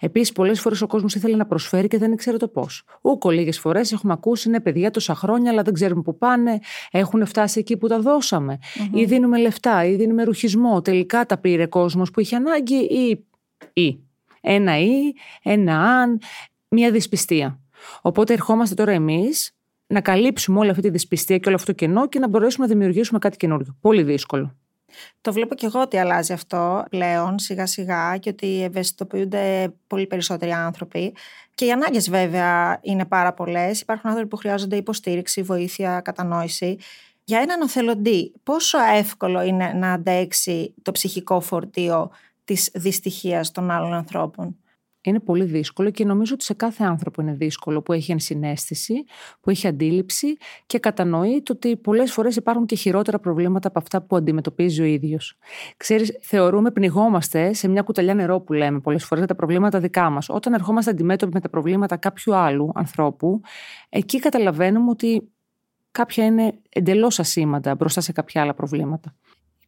Επίσης, 0.00 0.32
πολλές 0.32 0.60
φορές 0.60 0.82
ο 0.82 0.86
κόσμος 0.86 1.14
ήθελε 1.14 1.36
να 1.36 1.46
προσφέρει 1.46 1.88
και 1.88 1.98
δεν 1.98 2.12
ήξερε 2.12 2.36
το 2.36 2.48
πώς. 2.48 2.84
Ούκο, 3.00 3.30
λίγες 3.30 3.58
φορές 3.58 3.92
έχουμε 3.92 4.12
ακούσει 4.12 4.48
είναι 4.48 4.60
παιδιά 4.60 4.90
τόσα 4.90 5.14
χρόνια, 5.14 5.50
αλλά 5.50 5.62
δεν 5.62 5.74
ξέρουμε 5.74 6.02
πού 6.02 6.18
πάνε. 6.18 6.58
Έχουν 6.90 7.26
φτάσει 7.26 7.58
εκεί 7.58 7.76
που 7.76 7.86
τα 7.86 8.00
δώσαμε. 8.00 8.58
Ή 8.92 9.04
δίνουμε 9.04 9.38
λεφτά, 9.38 9.84
ή 9.84 9.96
δίνουμε 9.96 10.24
ρουχισμό. 10.24 10.82
Τελικά 10.82 11.26
τα 11.26 11.38
πήρε 11.38 11.66
κόσμος 11.66 12.10
που 12.10 12.20
είχε 12.20 12.36
ανάγκη, 12.36 12.76
ή. 12.76 13.26
ή. 13.72 14.00
Ένα 14.40 14.78
ή, 14.78 15.12
ένα 15.42 15.80
αν, 15.80 16.20
μια 16.68 16.90
δυσπιστία. 16.90 17.60
Οπότε 18.02 18.32
ερχόμαστε 18.32 18.74
τώρα 18.74 18.92
εμείς 18.92 19.55
να 19.86 20.00
καλύψουμε 20.00 20.58
όλη 20.58 20.70
αυτή 20.70 20.82
τη 20.82 20.90
δυσπιστία 20.90 21.38
και 21.38 21.48
όλο 21.48 21.56
αυτό 21.56 21.72
το 21.72 21.78
κενό 21.78 22.08
και 22.08 22.18
να 22.18 22.28
μπορέσουμε 22.28 22.66
να 22.66 22.72
δημιουργήσουμε 22.72 23.18
κάτι 23.18 23.36
καινούργιο. 23.36 23.76
Πολύ 23.80 24.02
δύσκολο. 24.02 24.56
Το 25.20 25.32
βλέπω 25.32 25.54
και 25.54 25.66
εγώ 25.66 25.80
ότι 25.80 25.96
αλλάζει 25.98 26.32
αυτό 26.32 26.84
πλέον 26.90 27.38
σιγά 27.38 27.66
σιγά 27.66 28.16
και 28.16 28.28
ότι 28.28 28.62
ευαισθητοποιούνται 28.62 29.74
πολύ 29.86 30.06
περισσότεροι 30.06 30.52
άνθρωποι. 30.52 31.14
Και 31.54 31.64
οι 31.64 31.70
ανάγκες 31.72 32.10
βέβαια 32.10 32.78
είναι 32.82 33.04
πάρα 33.04 33.32
πολλές. 33.32 33.80
Υπάρχουν 33.80 34.10
άνθρωποι 34.10 34.28
που 34.30 34.36
χρειάζονται 34.36 34.76
υποστήριξη, 34.76 35.42
βοήθεια, 35.42 36.00
κατανόηση. 36.00 36.78
Για 37.24 37.40
έναν 37.40 37.60
οθελοντή, 37.60 38.32
πόσο 38.42 38.78
εύκολο 38.96 39.42
είναι 39.42 39.72
να 39.72 39.92
αντέξει 39.92 40.74
το 40.82 40.92
ψυχικό 40.92 41.40
φορτίο 41.40 42.10
της 42.44 42.70
δυστυχίας 42.74 43.50
των 43.50 43.70
άλλων 43.70 43.92
ανθρώπων; 43.92 44.56
Είναι 45.10 45.20
πολύ 45.20 45.44
δύσκολο 45.44 45.90
και 45.90 46.04
νομίζω 46.04 46.34
ότι 46.34 46.44
σε 46.44 46.54
κάθε 46.54 46.84
άνθρωπο 46.84 47.22
είναι 47.22 47.32
δύσκολο 47.32 47.82
που 47.82 47.92
έχει 47.92 48.12
ενσυναίσθηση, 48.12 48.94
που 49.40 49.50
έχει 49.50 49.66
αντίληψη 49.66 50.36
και 50.66 50.78
κατανοεί 50.78 51.42
το 51.42 51.52
ότι 51.52 51.76
πολλές 51.76 52.12
φορές 52.12 52.36
υπάρχουν 52.36 52.66
και 52.66 52.76
χειρότερα 52.76 53.18
προβλήματα 53.18 53.68
από 53.68 53.78
αυτά 53.78 54.02
που 54.02 54.16
αντιμετωπίζει 54.16 54.82
ο 54.82 54.84
ίδιος. 54.84 55.38
Ξέρεις, 55.76 56.18
θεωρούμε, 56.20 56.70
πνιγόμαστε 56.70 57.52
σε 57.52 57.68
μια 57.68 57.82
κουταλιά 57.82 58.14
νερό 58.14 58.40
που 58.40 58.52
λέμε 58.52 58.80
πολλές 58.80 59.04
φορές 59.04 59.24
για 59.24 59.34
τα 59.34 59.34
προβλήματα 59.34 59.80
δικά 59.80 60.10
μας. 60.10 60.28
Όταν 60.28 60.52
ερχόμαστε 60.52 60.90
αντιμέτωποι 60.90 61.32
με 61.34 61.40
τα 61.40 61.48
προβλήματα 61.48 61.96
κάποιου 61.96 62.34
άλλου 62.34 62.70
ανθρώπου, 62.74 63.40
εκεί 63.88 64.18
καταλαβαίνουμε 64.18 64.90
ότι 64.90 65.30
κάποια 65.90 66.24
είναι 66.24 66.58
εντελώς 66.68 67.18
ασήμαντα 67.18 67.74
μπροστά 67.74 68.00
σε 68.00 68.12
κάποια 68.12 68.42
άλλα 68.42 68.54
προβλήματα. 68.54 69.14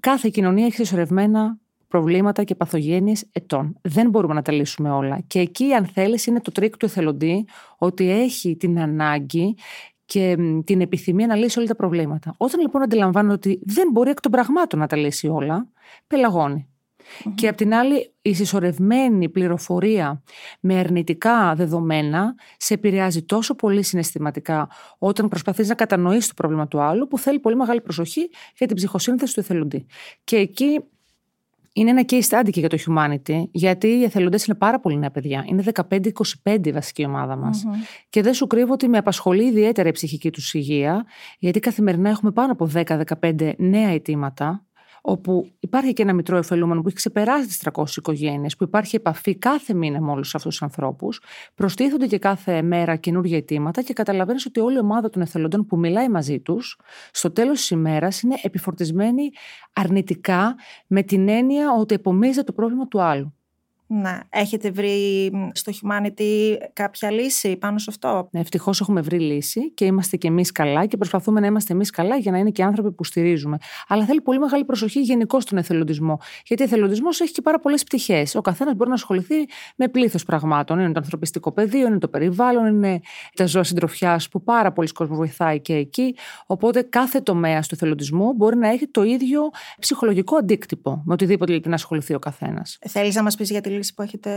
Κάθε 0.00 0.28
κοινωνία 0.28 0.66
έχει 0.66 0.74
συσσωρευμένα 0.74 1.58
προβλήματα 1.88 2.44
και 2.44 2.54
παθογένειες 2.54 3.24
ετών. 3.32 3.78
Δεν 3.82 4.10
μπορούμε 4.10 4.34
να 4.34 4.42
τα 4.42 4.52
λύσουμε 4.52 4.90
όλα. 4.90 5.20
Και 5.26 5.38
εκεί, 5.38 5.72
αν 5.72 5.86
θέλεις, 5.86 6.26
είναι 6.26 6.40
το 6.40 6.52
τρικ 6.52 6.76
του 6.76 6.84
εθελοντή 6.84 7.46
ότι 7.78 8.10
έχει 8.10 8.56
την 8.56 8.80
ανάγκη 8.80 9.56
και 10.04 10.36
την 10.64 10.80
επιθυμία 10.80 11.26
να 11.26 11.34
λύσει 11.34 11.58
όλα 11.58 11.68
τα 11.68 11.76
προβλήματα. 11.76 12.34
Όταν 12.36 12.60
λοιπόν 12.60 12.82
αντιλαμβάνονται 12.82 13.34
ότι 13.34 13.60
δεν 13.64 13.88
μπορεί 13.92 14.10
εκ 14.10 14.20
των 14.20 14.30
πραγμάτων 14.30 14.78
να 14.78 14.86
τα 14.86 14.96
λύσει 14.96 15.28
όλα, 15.28 15.68
πελαγώνει. 16.06 16.68
Και 17.34 17.48
απ' 17.48 17.56
την 17.56 17.74
άλλη, 17.74 18.14
η 18.22 18.34
συσσωρευμένη 18.34 19.28
πληροφορία 19.28 20.22
με 20.60 20.78
αρνητικά 20.78 21.54
δεδομένα 21.54 22.34
σε 22.56 22.74
επηρεάζει 22.74 23.22
τόσο 23.22 23.54
πολύ 23.54 23.82
συναισθηματικά 23.82 24.68
όταν 24.98 25.28
προσπαθείς 25.28 25.68
να 25.68 25.74
κατανοήσεις 25.74 26.28
το 26.28 26.34
πρόβλημα 26.34 26.68
του 26.68 26.80
άλλου, 26.80 27.06
που 27.06 27.18
θέλει 27.18 27.38
πολύ 27.38 27.56
μεγάλη 27.56 27.80
προσοχή 27.80 28.30
για 28.56 28.66
την 28.66 28.76
ψυχοσύνθεση 28.76 29.34
του 29.34 29.40
εθελοντή. 29.40 29.86
Και 30.24 30.36
εκεί 30.36 30.80
είναι 31.72 31.90
ένα 31.90 32.04
case 32.08 32.22
study 32.28 32.48
και 32.50 32.60
για 32.60 32.68
το 32.68 32.78
humanity, 32.86 33.42
γιατί 33.50 33.86
οι 33.86 34.02
εθελοντές 34.02 34.44
είναι 34.44 34.56
πάρα 34.56 34.80
πολύ 34.80 34.98
νέα 34.98 35.10
παιδιά. 35.10 35.44
Είναι 35.46 35.62
15-25 36.44 36.66
η 36.66 36.72
βασική 36.72 37.04
ομάδα 37.04 37.36
μας. 37.36 37.64
Και 38.08 38.22
δεν 38.22 38.34
σου 38.34 38.46
κρύβω 38.46 38.72
ότι 38.72 38.88
με 38.88 38.98
απασχολεί 38.98 39.44
ιδιαίτερα 39.44 39.88
η 39.88 39.92
ψυχική 39.92 40.30
τους 40.30 40.54
υγεία, 40.54 41.04
γιατί 41.38 41.60
καθημερινά 41.60 42.10
έχουμε 42.10 42.30
πάνω 42.30 42.52
από 42.52 42.70
10-15 43.20 43.52
νέα 43.58 43.88
αιτήματα 43.88 44.67
όπου 45.08 45.50
υπάρχει 45.60 45.92
και 45.92 46.02
ένα 46.02 46.12
μητρό 46.12 46.36
εφελούμενο 46.36 46.80
που 46.80 46.86
έχει 46.86 46.96
ξεπεράσει 46.96 47.46
τις 47.46 47.62
300 47.72 47.84
οικογένειες, 47.96 48.56
που 48.56 48.64
υπάρχει 48.64 48.96
επαφή 48.96 49.36
κάθε 49.36 49.74
μήνα 49.74 50.00
με 50.00 50.10
όλους 50.10 50.34
αυτούς 50.34 50.50
τους 50.50 50.62
ανθρώπους, 50.62 51.20
προστίθονται 51.54 52.06
και 52.06 52.18
κάθε 52.18 52.62
μέρα 52.62 52.96
καινούργια 52.96 53.36
αιτήματα 53.36 53.82
και 53.82 53.92
καταλαβαίνεις 53.92 54.46
ότι 54.46 54.60
όλη 54.60 54.76
η 54.76 54.78
ομάδα 54.78 55.10
των 55.10 55.22
εθελοντών 55.22 55.66
που 55.66 55.78
μιλάει 55.78 56.08
μαζί 56.08 56.40
τους, 56.40 56.78
στο 57.10 57.30
τέλος 57.30 57.58
της 57.58 57.70
ημέρας 57.70 58.22
είναι 58.22 58.34
επιφορτισμένη 58.42 59.30
αρνητικά 59.72 60.54
με 60.86 61.02
την 61.02 61.28
έννοια 61.28 61.72
ότι 61.78 61.94
επομίζεται 61.94 62.42
το 62.42 62.52
πρόβλημα 62.52 62.88
του 62.88 63.02
άλλου. 63.02 63.37
Να, 63.90 64.22
έχετε 64.28 64.70
βρει 64.70 65.30
στο 65.52 65.72
Humanity 65.72 66.56
κάποια 66.72 67.10
λύση 67.10 67.56
πάνω 67.56 67.78
σε 67.78 67.86
αυτό; 67.88 68.28
Ναι, 68.32 68.40
Ευτυχώς 68.40 68.80
έχουμε 68.80 69.00
βρει 69.00 69.18
λύση 69.20 69.70
και 69.72 69.84
είμαστε 69.84 70.16
και 70.16 70.28
εμείς 70.28 70.52
καλά 70.52 70.86
και 70.86 70.96
προσπαθούμε 70.96 71.40
να 71.40 71.46
είμαστε 71.46 71.72
εμείς 71.72 71.90
καλά 71.90 72.16
για 72.16 72.32
να 72.32 72.38
είναι 72.38 72.50
και 72.50 72.62
άνθρωποι 72.62 72.92
που 72.92 73.04
στηρίζουμε. 73.04 73.58
Αλλά 73.88 74.04
θέλει 74.04 74.20
πολύ 74.20 74.38
μεγάλη 74.38 74.64
προσοχή 74.64 75.00
γενικώ 75.00 75.40
στον 75.40 75.58
εθελοντισμό. 75.58 76.18
Γιατί 76.46 76.62
ο 76.62 76.64
εθελοντισμός 76.64 77.20
έχει 77.20 77.32
και 77.32 77.42
πάρα 77.42 77.58
πολλές 77.58 77.84
πτυχές. 77.84 78.34
Ο 78.34 78.40
καθένας 78.40 78.74
μπορεί 78.74 78.88
να 78.88 78.94
ασχοληθεί 78.94 79.34
με 79.76 79.88
πλήθος 79.88 80.24
πραγμάτων. 80.24 80.78
Είναι 80.78 80.92
το 80.92 81.00
ανθρωπιστικό 81.02 81.52
πεδίο, 81.52 81.86
είναι 81.86 81.98
το 81.98 82.08
περιβάλλον, 82.08 82.66
είναι 82.66 83.00
τα 83.34 83.46
ζώα 83.46 83.62
συντροφιάς 83.62 84.28
που 84.28 84.42
πάρα 84.42 84.72
πολλοί 84.72 84.88
κόσμοι 84.88 85.16
βοηθάει 85.16 85.60
και 85.60 85.74
εκεί. 85.74 86.14
Οπότε 86.46 86.82
κάθε 86.82 87.20
τομέα 87.20 87.60
του 87.60 87.68
εθελοντισμού 87.70 88.32
μπορεί 88.32 88.56
να 88.56 88.68
έχει 88.68 88.86
το 88.86 89.02
ίδιο 89.02 89.40
ψυχολογικό 89.78 90.36
αντίκτυπο 90.36 91.02
με 91.04 91.12
οτιδήποτε 91.12 91.52
λοιπόν 91.52 91.70
να 91.70 91.76
ασχοληθεί 91.76 92.14
ο 92.14 92.18
καθένας. 92.18 92.78
Θέλεις 92.88 93.14
να 93.14 93.22
μας 93.22 93.36
πεις 93.36 93.50
για 93.50 93.60
τη 93.60 93.77
λύση 93.78 93.94
που 93.94 94.02
έχετε 94.02 94.32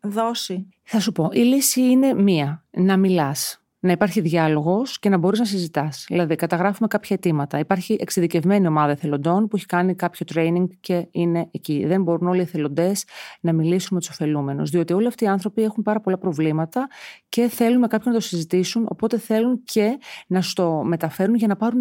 δώσει. 0.00 0.68
Θα 0.82 1.00
σου 1.00 1.12
πω, 1.12 1.30
η 1.32 1.40
λύση 1.40 1.80
είναι 1.80 2.14
μία. 2.14 2.64
Να 2.70 2.96
μιλάς 2.96 3.65
να 3.80 3.92
υπάρχει 3.92 4.20
διάλογος 4.20 4.98
και 4.98 5.08
να 5.08 5.16
μπορείς 5.16 5.38
να 5.38 5.44
συζητάς. 5.44 6.04
Δηλαδή, 6.08 6.34
καταγράφουμε 6.36 6.88
κάποια 6.88 7.16
αιτήματα. 7.16 7.58
Υπάρχει 7.58 7.96
εξειδικευμένη 8.00 8.66
ομάδα 8.66 8.90
εθελοντών 8.90 9.48
που 9.48 9.56
έχει 9.56 9.66
κάνει 9.66 9.94
κάποιο 9.94 10.26
training 10.34 10.66
και 10.80 11.08
είναι 11.10 11.48
εκεί. 11.50 11.84
Δεν 11.86 12.02
μπορούν 12.02 12.28
όλοι 12.28 12.38
οι 12.38 12.42
εθελοντές 12.42 13.04
να 13.40 13.52
μιλήσουν 13.52 13.88
με 13.92 13.98
τους 13.98 14.08
ωφελούμενους. 14.08 14.70
Διότι 14.70 14.92
όλοι 14.92 15.06
αυτοί 15.06 15.24
οι 15.24 15.28
άνθρωποι 15.28 15.62
έχουν 15.62 15.82
πάρα 15.82 16.00
πολλά 16.00 16.18
προβλήματα 16.18 16.88
και 17.28 17.48
θέλουν 17.48 17.78
με 17.78 17.86
κάποιον 17.86 18.14
να 18.14 18.20
το 18.20 18.26
συζητήσουν. 18.26 18.86
Οπότε 18.90 19.18
θέλουν 19.18 19.62
και 19.64 19.98
να 20.26 20.42
στο 20.42 20.82
μεταφέρουν 20.84 21.34
για 21.34 21.46
να 21.46 21.56
πάρουν 21.56 21.80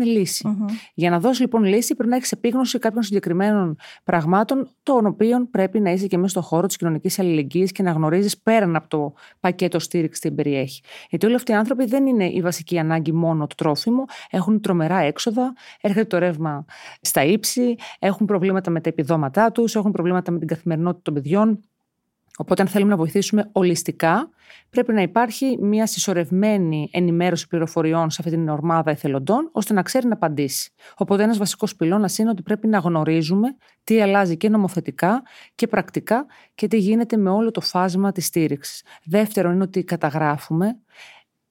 Για 0.93 1.09
να 1.09 1.19
δώσεις 1.19 1.39
λοιπόν 1.39 1.63
λύση, 1.63 1.95
πρέπει 1.95 2.09
να 2.09 2.15
έχεις 2.15 2.31
επίγνωση 2.31 2.79
κάποιων 2.79 3.03
συγκεκριμένων 3.03 3.75
πραγμάτων, 4.03 4.69
των 4.83 5.05
οποίων 5.05 5.49
πρέπει 5.49 5.79
να 5.79 5.91
είσαι 5.91 6.07
και 6.07 6.17
μέσα 6.17 6.29
στον 6.29 6.43
χώρο 6.43 6.67
της 6.67 6.77
κοινωνικής 6.77 7.19
αλληλεγγύης 7.19 7.71
και 7.71 7.83
να 7.83 7.91
γνωρίζεις 7.91 8.37
πέραν 8.37 8.75
από 8.75 8.87
το 8.87 9.13
πακέτο 9.39 9.79
στήριξης 9.79 10.21
τι 10.21 10.31
περιέχει. 10.31 10.81
Γιατί 11.09 11.25
όλοι 11.25 11.35
αυτοί 11.35 11.51
οι 11.51 11.55
άνθρωποι 11.55 11.84
δεν 11.85 12.05
είναι 12.05 12.25
η 12.25 12.41
βασική 12.41 12.79
ανάγκη 12.79 13.11
μόνο 13.11 13.47
το 13.47 13.55
τρόφιμο. 13.55 14.05
Έχουν 14.29 14.61
τρομερά 14.61 14.97
έξοδα, 14.97 15.53
έρχεται 15.81 16.05
το 16.05 16.17
ρεύμα 16.17 16.65
στα 17.01 17.23
ύψη, 17.23 17.75
έχουν 17.99 18.25
προβλήματα 18.25 18.71
με 18.71 18.81
τα 18.81 18.89
επιδόματά 18.89 19.51
τους, 19.51 19.75
έχουν 19.75 19.91
προβλήματα 19.91 20.31
με 20.31 20.39
την 20.39 20.47
καθημερινότητα 20.47 21.01
των 21.01 21.13
παιδιών. 21.13 21.59
Οπότε, 22.37 22.61
αν 22.61 22.67
θέλουμε 22.67 22.91
να 22.91 22.97
βοηθήσουμε 22.97 23.49
ολιστικά, 23.51 24.29
πρέπει 24.69 24.93
να 24.93 25.01
υπάρχει 25.01 25.57
μια 25.61 25.87
συσσωρευμένη 25.87 26.89
ενημέρωση 26.91 27.47
πληροφοριών 27.47 28.09
σε 28.09 28.17
αυτή 28.19 28.35
την 28.35 28.49
ορμάδα 28.49 28.91
εθελοντών, 28.91 29.49
ώστε 29.51 29.73
να 29.73 29.81
ξέρει 29.81 30.07
να 30.07 30.13
απαντήσει. 30.13 30.71
Οπότε, 30.97 31.23
ένας 31.23 31.37
βασικός 31.37 31.75
πυλώνας 31.75 32.17
είναι 32.17 32.29
ότι 32.29 32.41
πρέπει 32.41 32.67
να 32.67 32.77
γνωρίζουμε 32.77 33.55
τι 33.83 34.01
αλλάζει 34.01 34.37
και 34.37 34.49
νομοθετικά 34.49 35.23
και 35.55 35.67
πρακτικά 35.67 36.25
και 36.55 36.67
τι 36.67 36.77
γίνεται 36.77 37.17
με 37.17 37.29
όλο 37.29 37.51
το 37.51 37.61
φάσμα 37.61 38.11
της 38.11 38.25
στήριξης. 38.25 38.83
Δεύτερον, 39.03 39.53
είναι 39.53 39.63
ότι 39.63 39.83
καταγράφουμε 39.83 40.77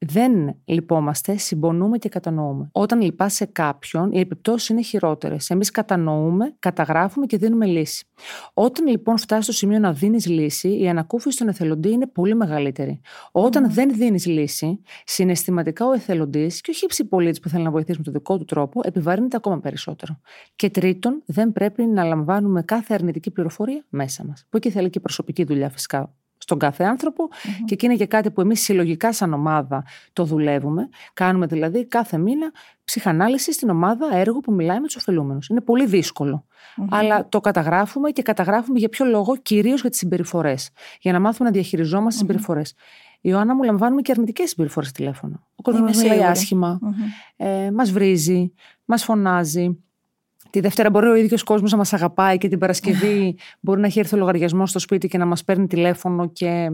δεν 0.07 0.57
λυπόμαστε, 0.65 1.37
συμπονούμε 1.37 1.99
και 1.99 2.09
κατανοούμε. 2.09 2.69
Όταν 2.73 3.01
λυπάς 3.01 3.35
σε 3.35 3.45
κάποιον, 3.45 4.13
οι 4.13 4.21
επιπτώσεις 4.21 4.69
είναι 4.69 4.83
χειρότερες. 4.83 5.51
Εμείς 5.51 5.71
κατανοούμε, 5.71 6.55
καταγράφουμε 6.59 7.27
και 7.27 7.37
δίνουμε 7.37 7.67
λύση. 7.67 8.07
Όταν 8.55 8.87
λοιπόν 8.87 9.19
φτάσεις 9.19 9.45
στο 9.45 9.53
σημείο 9.53 9.79
να 9.79 9.93
δίνεις 9.93 10.27
λύση, 10.27 10.81
η 10.81 10.89
ανακούφιση 10.89 11.37
στον 11.37 11.49
εθελοντή 11.49 11.91
είναι 11.91 12.07
πολύ 12.07 12.35
μεγαλύτερη. 12.35 13.01
Όταν 13.33 13.71
δεν 13.73 13.95
δίνεις 13.95 14.27
λύση, 14.27 14.81
συναισθηματικά 15.05 15.87
ο 15.87 15.93
εθελοντής 15.93 16.61
και 16.61 16.71
ο 16.71 16.75
χύψη 16.75 17.05
πολίτη 17.05 17.41
που 17.41 17.49
θέλει 17.49 17.65
να 17.65 17.71
βοηθήσει 17.71 17.99
με 17.99 18.05
τον 18.05 18.13
δικό 18.13 18.39
του 18.39 18.45
τρόπο, 18.45 18.81
επιβαρύνεται 18.85 19.37
ακόμα 19.37 19.61
περισσότερο. 19.61 20.21
Και 20.57 20.71
τρίτον, 20.71 21.23
δεν 21.27 21.53
πρέπει 21.53 21.87
να 21.87 22.05
λαμβάνουμε 22.05 22.63
κάθε 22.63 22.95
αρνητική 22.95 23.31
πληροφορία 23.31 23.85
μέσα 23.89 24.25
μας. 24.25 24.47
Που 24.51 24.57
εκεί 24.57 24.71
θέλει 24.71 24.91
και 24.91 25.01
προσωπική 25.01 25.45
δουλειά 25.45 25.71
φυσικά 25.71 26.13
στον 26.45 26.59
κάθε 26.59 26.85
και 27.65 27.75
εκεί 27.75 27.87
είναι 27.87 27.95
και 27.95 28.07
κάτι 28.07 28.31
που 28.31 28.41
εμείς 28.41 28.61
συλλογικά 28.61 29.13
σαν 29.13 29.33
ομάδα 29.33 29.85
το 30.13 30.25
δουλεύουμε. 30.25 30.89
Κάνουμε 31.13 31.47
δηλαδή 31.47 31.87
κάθε 31.87 32.19
μήνα 32.19 32.53
ψυχανάλυση 32.85 33.53
στην 33.53 33.69
ομάδα 33.71 34.17
έργο 34.17 34.41
που 34.41 34.53
μιλάει 34.53 34.81
με 34.81 34.87
τους 34.87 34.97
ωφελούμενους. 34.97 35.49
Είναι 35.49 35.61
πολύ 35.61 35.87
αλλά 36.89 37.29
το 37.29 37.41
καταγράφουμε 37.41 38.11
και 38.11 38.23
καταγράφουμε 38.23 38.79
για 38.79 38.89
ποιο 38.89 39.07
λόγο, 39.07 39.37
κυρίως 39.37 39.81
για 39.81 39.91
τις 39.91 39.99
συμπεριφορές. 39.99 40.71
Για 41.01 41.13
να 41.13 41.21
μάθουμε 41.21 41.49
να 41.49 41.55
διαχειριζόμαστε 41.55 42.09
τις 42.09 42.19
συμπεριφορές. 42.19 42.75
Η 43.21 43.29
Ιωάννα 43.31 43.55
μου 43.55 43.63
λαμβάνουμε 43.63 44.03
και 44.03 44.13
αρνητικές 44.13 44.49
συμπεριφορές 44.49 44.93
τηλέφωνο. 44.93 45.47
Ο 45.55 45.63
κόσμο 45.63 45.85
μα 45.85 45.91
μιλάει 45.97 46.23
άσχημα, 46.23 46.79
ε, 47.37 47.71
μας 47.71 47.91
βρίζει, 47.91 48.53
μας 48.85 49.05
φωνάζει. 49.05 49.84
Τη 50.55 50.61
Δευτέρα 50.61 50.91
μπορεί 50.91 51.07
ο 51.07 51.15
ίδιος 51.15 51.43
κόσμος 51.43 51.71
να 51.71 51.77
μας 51.77 51.93
αγαπάει 51.93 52.39
και 52.39 52.49
την 52.49 52.59
Παρασκευή 52.59 53.37
μπορεί 53.61 53.81
να 53.81 53.87
έχει 53.87 53.99
έρθει 53.99 54.15
ο 54.15 54.19
λογαριασμός 54.19 54.71
στο 54.71 54.79
σπίτι 54.79 55.09
και 55.09 55.19
να 55.19 55.27
μας 55.27 55.45
παίρνει 55.45 55.67
τηλέφωνο 55.67 56.29
και 56.29 56.71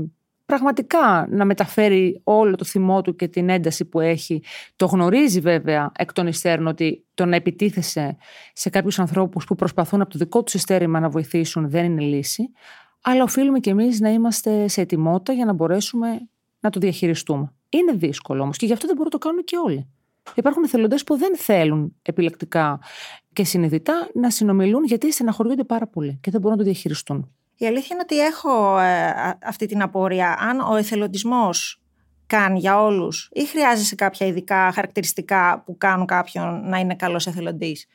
πραγματικά 0.47 1.27
να 1.31 1.45
μεταφέρει 1.45 2.21
όλο 2.25 2.57
το 2.57 2.65
θυμό 2.65 3.03
του 3.03 3.17
και 3.17 3.29
την 3.29 3.49
ένταση 3.49 3.85
που 3.85 4.01
έχει. 4.01 4.43
Το 4.77 4.87
γνωρίζει 4.87 5.41
βέβαια 5.41 5.93
εκ 5.99 6.13
των 6.13 6.27
υστέρων 6.27 6.67
ότι 6.67 7.05
το 7.15 7.25
να 7.25 7.37
επιτίθεσε 7.37 8.17
σε 8.53 8.71
κάποιους 8.71 8.99
ανθρώπους 8.99 9.45
που 9.45 9.55
προσπαθούν 9.55 10.01
από 10.01 10.11
το 10.11 10.19
δικό 10.19 10.43
τους 10.43 10.53
συστέρημα 10.53 11.01
να 11.01 11.09
βοηθήσουν 11.09 11.71
δεν 11.71 11.85
είναι 11.85 12.03
λύση. 12.03 12.51
Αλλά 13.03 13.23
οφείλουμε 13.23 13.59
κι 13.59 13.69
εμείς 13.69 14.01
να 14.01 14.09
είμαστε 14.09 14.69
σε 14.69 14.81
ετοιμότητα 14.81 15.33
για 15.33 15.45
να 15.45 15.53
μπορέσουμε 15.53 16.29
να 16.61 16.71
το 16.71 16.81
διαχειριστούμε. 16.81 17.53
Είναι 17.69 17.93
δύσκολο 17.93 18.43
όμως 18.43 18.57
και 18.57 18.67
γι' 18.67 18.73
αυτό 18.73 18.87
δεν 18.87 18.97
μπορούν 18.97 19.11
να 19.13 19.19
το 19.19 19.27
κάνουν 19.27 19.45
και 19.45 19.57
όλοι. 19.65 19.89
Υπάρχουν 20.35 20.63
εθελοντές 20.63 21.05
που 21.05 21.17
δεν 21.17 21.37
θέλουν 21.37 21.97
επιλεκτικά 22.03 22.81
και 23.33 23.45
συνειδητά 23.45 24.09
να 24.15 24.31
συνομιλούν 24.31 24.85
γιατί 24.85 25.13
στεναχωριούνται 25.13 25.65
πάρα 25.65 25.87
πολύ 25.87 26.19
και 26.23 26.31
δεν 26.31 26.41
μπορούν 26.41 26.57
να 26.57 26.65
το 26.65 26.71
διαχειριστούν. 26.71 27.35
Η 27.57 27.67
αλήθεια 27.67 27.89
είναι 27.91 28.03
ότι 28.03 28.21
έχω 28.21 28.79
ε, 28.79 29.13
αυτή 29.43 29.67
την 29.67 29.83
απορία. 29.83 30.37
Αν 30.41 30.61
ο 30.61 30.77
εθελοντισμός 30.77 31.81
κάνει 32.27 32.59
για 32.59 32.83
όλους 32.83 33.31
ή 33.33 33.45
χρειάζεσαι 33.45 33.95
κάποια 33.95 34.27
ειδικά 34.27 34.73
χαρακτηριστικά 34.73 35.63
που 35.67 35.77
κάνουν 35.79 36.07
κάποιον 36.07 36.69
να 36.69 36.79
είναι 36.79 36.95
καλός 36.95 37.27
εθελοντής; 37.27 37.87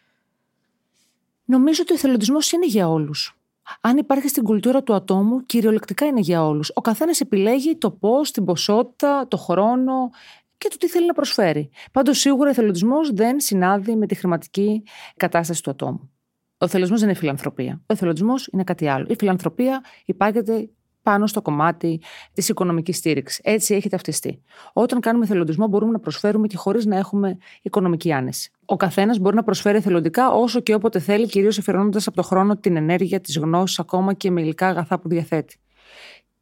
Νομίζω 1.45 1.81
ότι 1.81 1.91
ο 1.91 1.95
εθελοντισμός 1.95 2.51
είναι 2.51 2.65
για 2.65 2.89
όλους. 2.89 3.37
Αν 3.81 3.97
υπάρχει 3.97 4.27
στην 4.27 4.43
κουλτούρα 4.43 4.83
του 4.83 4.93
ατόμου, 4.93 5.45
κυριολεκτικά 5.45 6.05
είναι 6.05 6.19
για 6.19 6.45
όλους. 6.45 6.71
Ο 6.73 6.81
καθένας 6.81 7.19
επιλέγει 7.19 7.75
το 7.75 7.91
πώς, 7.91 8.31
την 8.31 8.45
ποσότητα, 8.45 9.27
το 9.27 9.37
χρόνο, 9.37 10.09
και 10.57 10.67
το 10.69 10.77
τι 10.77 10.87
θέλει 10.87 11.05
να 11.05 11.13
προσφέρει. 11.13 11.69
Πάντως, 11.91 12.19
σίγουρα 12.19 12.47
ο 12.47 12.51
εθελοντισμός 12.51 13.11
δεν 13.13 13.39
συνάδει 13.39 13.95
με 13.95 14.05
τη 14.05 14.15
χρηματική 14.15 14.83
κατάσταση 15.17 15.63
του 15.63 15.69
ατόμου. 15.69 16.09
Ο 16.57 16.65
εθελοντισμός 16.65 16.99
δεν 16.99 17.09
είναι 17.09 17.17
φιλανθρωπία. 17.17 17.81
Ο 17.81 17.93
εθελοντισμός 17.93 18.47
είναι 18.51 18.63
κάτι 18.63 18.87
άλλο. 18.87 19.05
Η 19.09 19.15
φιλανθρωπία 19.15 19.83
υπάγεται 20.05 20.69
πάνω 21.05 21.27
στο 21.27 21.41
κομμάτι 21.41 22.01
της 22.33 22.49
οικονομικής 22.49 22.97
στήριξης. 22.97 23.39
Έτσι 23.43 23.75
έχει 23.75 23.89
ταυτιστεί. 23.89 24.41
Όταν 24.73 24.99
κάνουμε 24.99 25.25
εθελοντισμό, 25.25 25.67
μπορούμε 25.67 25.91
να 25.91 25.99
προσφέρουμε 25.99 26.47
και 26.47 26.57
χωρίς 26.57 26.85
να 26.85 26.97
έχουμε 26.97 27.37
οικονομική 27.61 28.11
άνεση. 28.11 28.51
Ο 28.65 28.75
καθένας 28.75 29.17
μπορεί 29.19 29.35
να 29.35 29.43
προσφέρει 29.43 29.77
εθελοντικά 29.77 30.31
όσο 30.31 30.59
και 30.59 30.73
όποτε 30.73 30.99
θέλει, 30.99 31.27
κυρίως 31.27 31.57
εφηρώνοντα 31.57 31.99
από 32.05 32.15
το 32.15 32.21
χρόνο, 32.21 32.57
την 32.57 32.75
ενέργεια, 32.75 33.19
τις 33.19 33.37
γνώσεις, 33.37 33.79
ακόμα 33.79 34.13
και 34.13 34.31
με 34.31 34.41
υλικά 34.41 34.67
αγαθά 34.67 34.99
που 34.99 35.09
διαθέτει. 35.09 35.59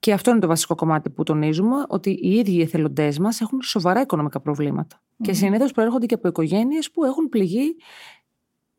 Και 0.03 0.13
αυτό 0.13 0.31
είναι 0.31 0.39
το 0.39 0.47
βασικό 0.47 0.75
κομμάτι 0.75 1.09
που 1.09 1.23
τονίζουμε, 1.23 1.75
ότι 1.87 2.09
οι 2.09 2.29
ίδιοι 2.29 2.51
οι 2.51 2.61
εθελοντές 2.61 3.19
μας 3.19 3.41
έχουν 3.41 3.61
σοβαρά 3.61 4.01
οικονομικά 4.01 4.41
Και 5.21 5.33
συνήθως 5.33 5.71
προέρχονται 5.71 6.05
και 6.05 6.13
από 6.13 6.27
οικογένειες 6.27 6.91
που 6.91 7.03
έχουν 7.03 7.29
πληγεί 7.29 7.75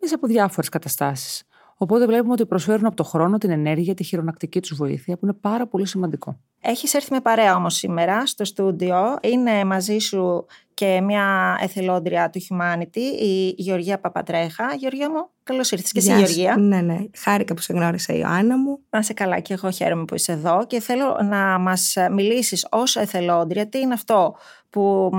μέσα 0.01 0.15
από 0.15 0.27
διάφορες 0.27 0.69
καταστάσεις. 0.69 1.43
Οπότε 1.77 2.07
βλέπουμε 2.07 2.33
ότι 2.33 2.47
προσφέρουν 2.47 2.87
από 2.87 2.97
το 2.97 3.05
χρόνο, 3.05 3.39
την 3.39 3.51
ενέργεια, 3.51 3.95
τη 3.95 4.03
χειρονακτική 4.03 4.61
τους 4.61 4.77
βοήθεια, 4.77 5.15
που 5.15 5.25
είναι 5.25 5.35
πάρα 5.41 5.67
πολύ 5.67 5.87
σημαντικό. 5.87 6.41
Έχεις 6.61 6.95
έρθει 6.95 7.13
με 7.13 7.21
παρέα 7.21 7.57
όμως 7.57 7.75
σήμερα 7.75 8.27
στο 8.27 8.45
στούντιο. 8.45 9.19
Είναι 9.23 9.65
μαζί 9.65 9.99
σου 9.99 10.47
και 10.85 11.01
μια 11.01 11.57
εθελόντρια 11.61 12.31
του 12.31 12.41
Humanity, 12.49 13.21
η 13.21 13.55
Γεωργία 13.57 13.99
Παπατρέχα. 13.99 14.75
Γεωργία 14.75 15.11
μου, 15.11 15.29
καλώς 15.43 15.71
ήρθες 15.71 15.93
και 15.93 15.99
εσύ, 15.99 16.15
Γεωργία. 16.17 16.57
Ναι, 16.57 16.81
ναι. 16.81 16.99
Χάρηκα 17.17 17.55
που 17.55 17.61
σε 17.61 17.73
γνώρισα, 17.73 18.15
Ιωάννα 18.15 18.59
μου. 18.59 18.79
Να 18.91 18.99
είσαι 18.99 19.13
καλά 19.13 19.41
και 19.41 19.53
εγώ 19.53 19.71
χαίρομαι 19.71 20.05
που 20.05 20.15
είσαι 20.15 20.33
εδώ 20.33 20.67
και 20.67 20.81
θέλω 20.81 21.19
να 21.29 21.59
μας 21.59 21.95
μιλήσεις 22.11 22.67
ως 22.71 22.97
εθελόντρια 22.97 23.69
τι 23.69 23.79
είναι 23.79 23.95
αυτό 23.95 24.37
που 24.71 25.11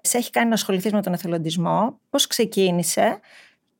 σε 0.00 0.18
έχει 0.18 0.30
κάνει 0.30 0.48
να 0.48 0.54
ασχοληθείς 0.54 0.92
με 0.92 1.02
τον 1.02 1.12
εθελοντισμό, 1.12 1.98
πώς 2.10 2.26
ξεκίνησε 2.26 3.20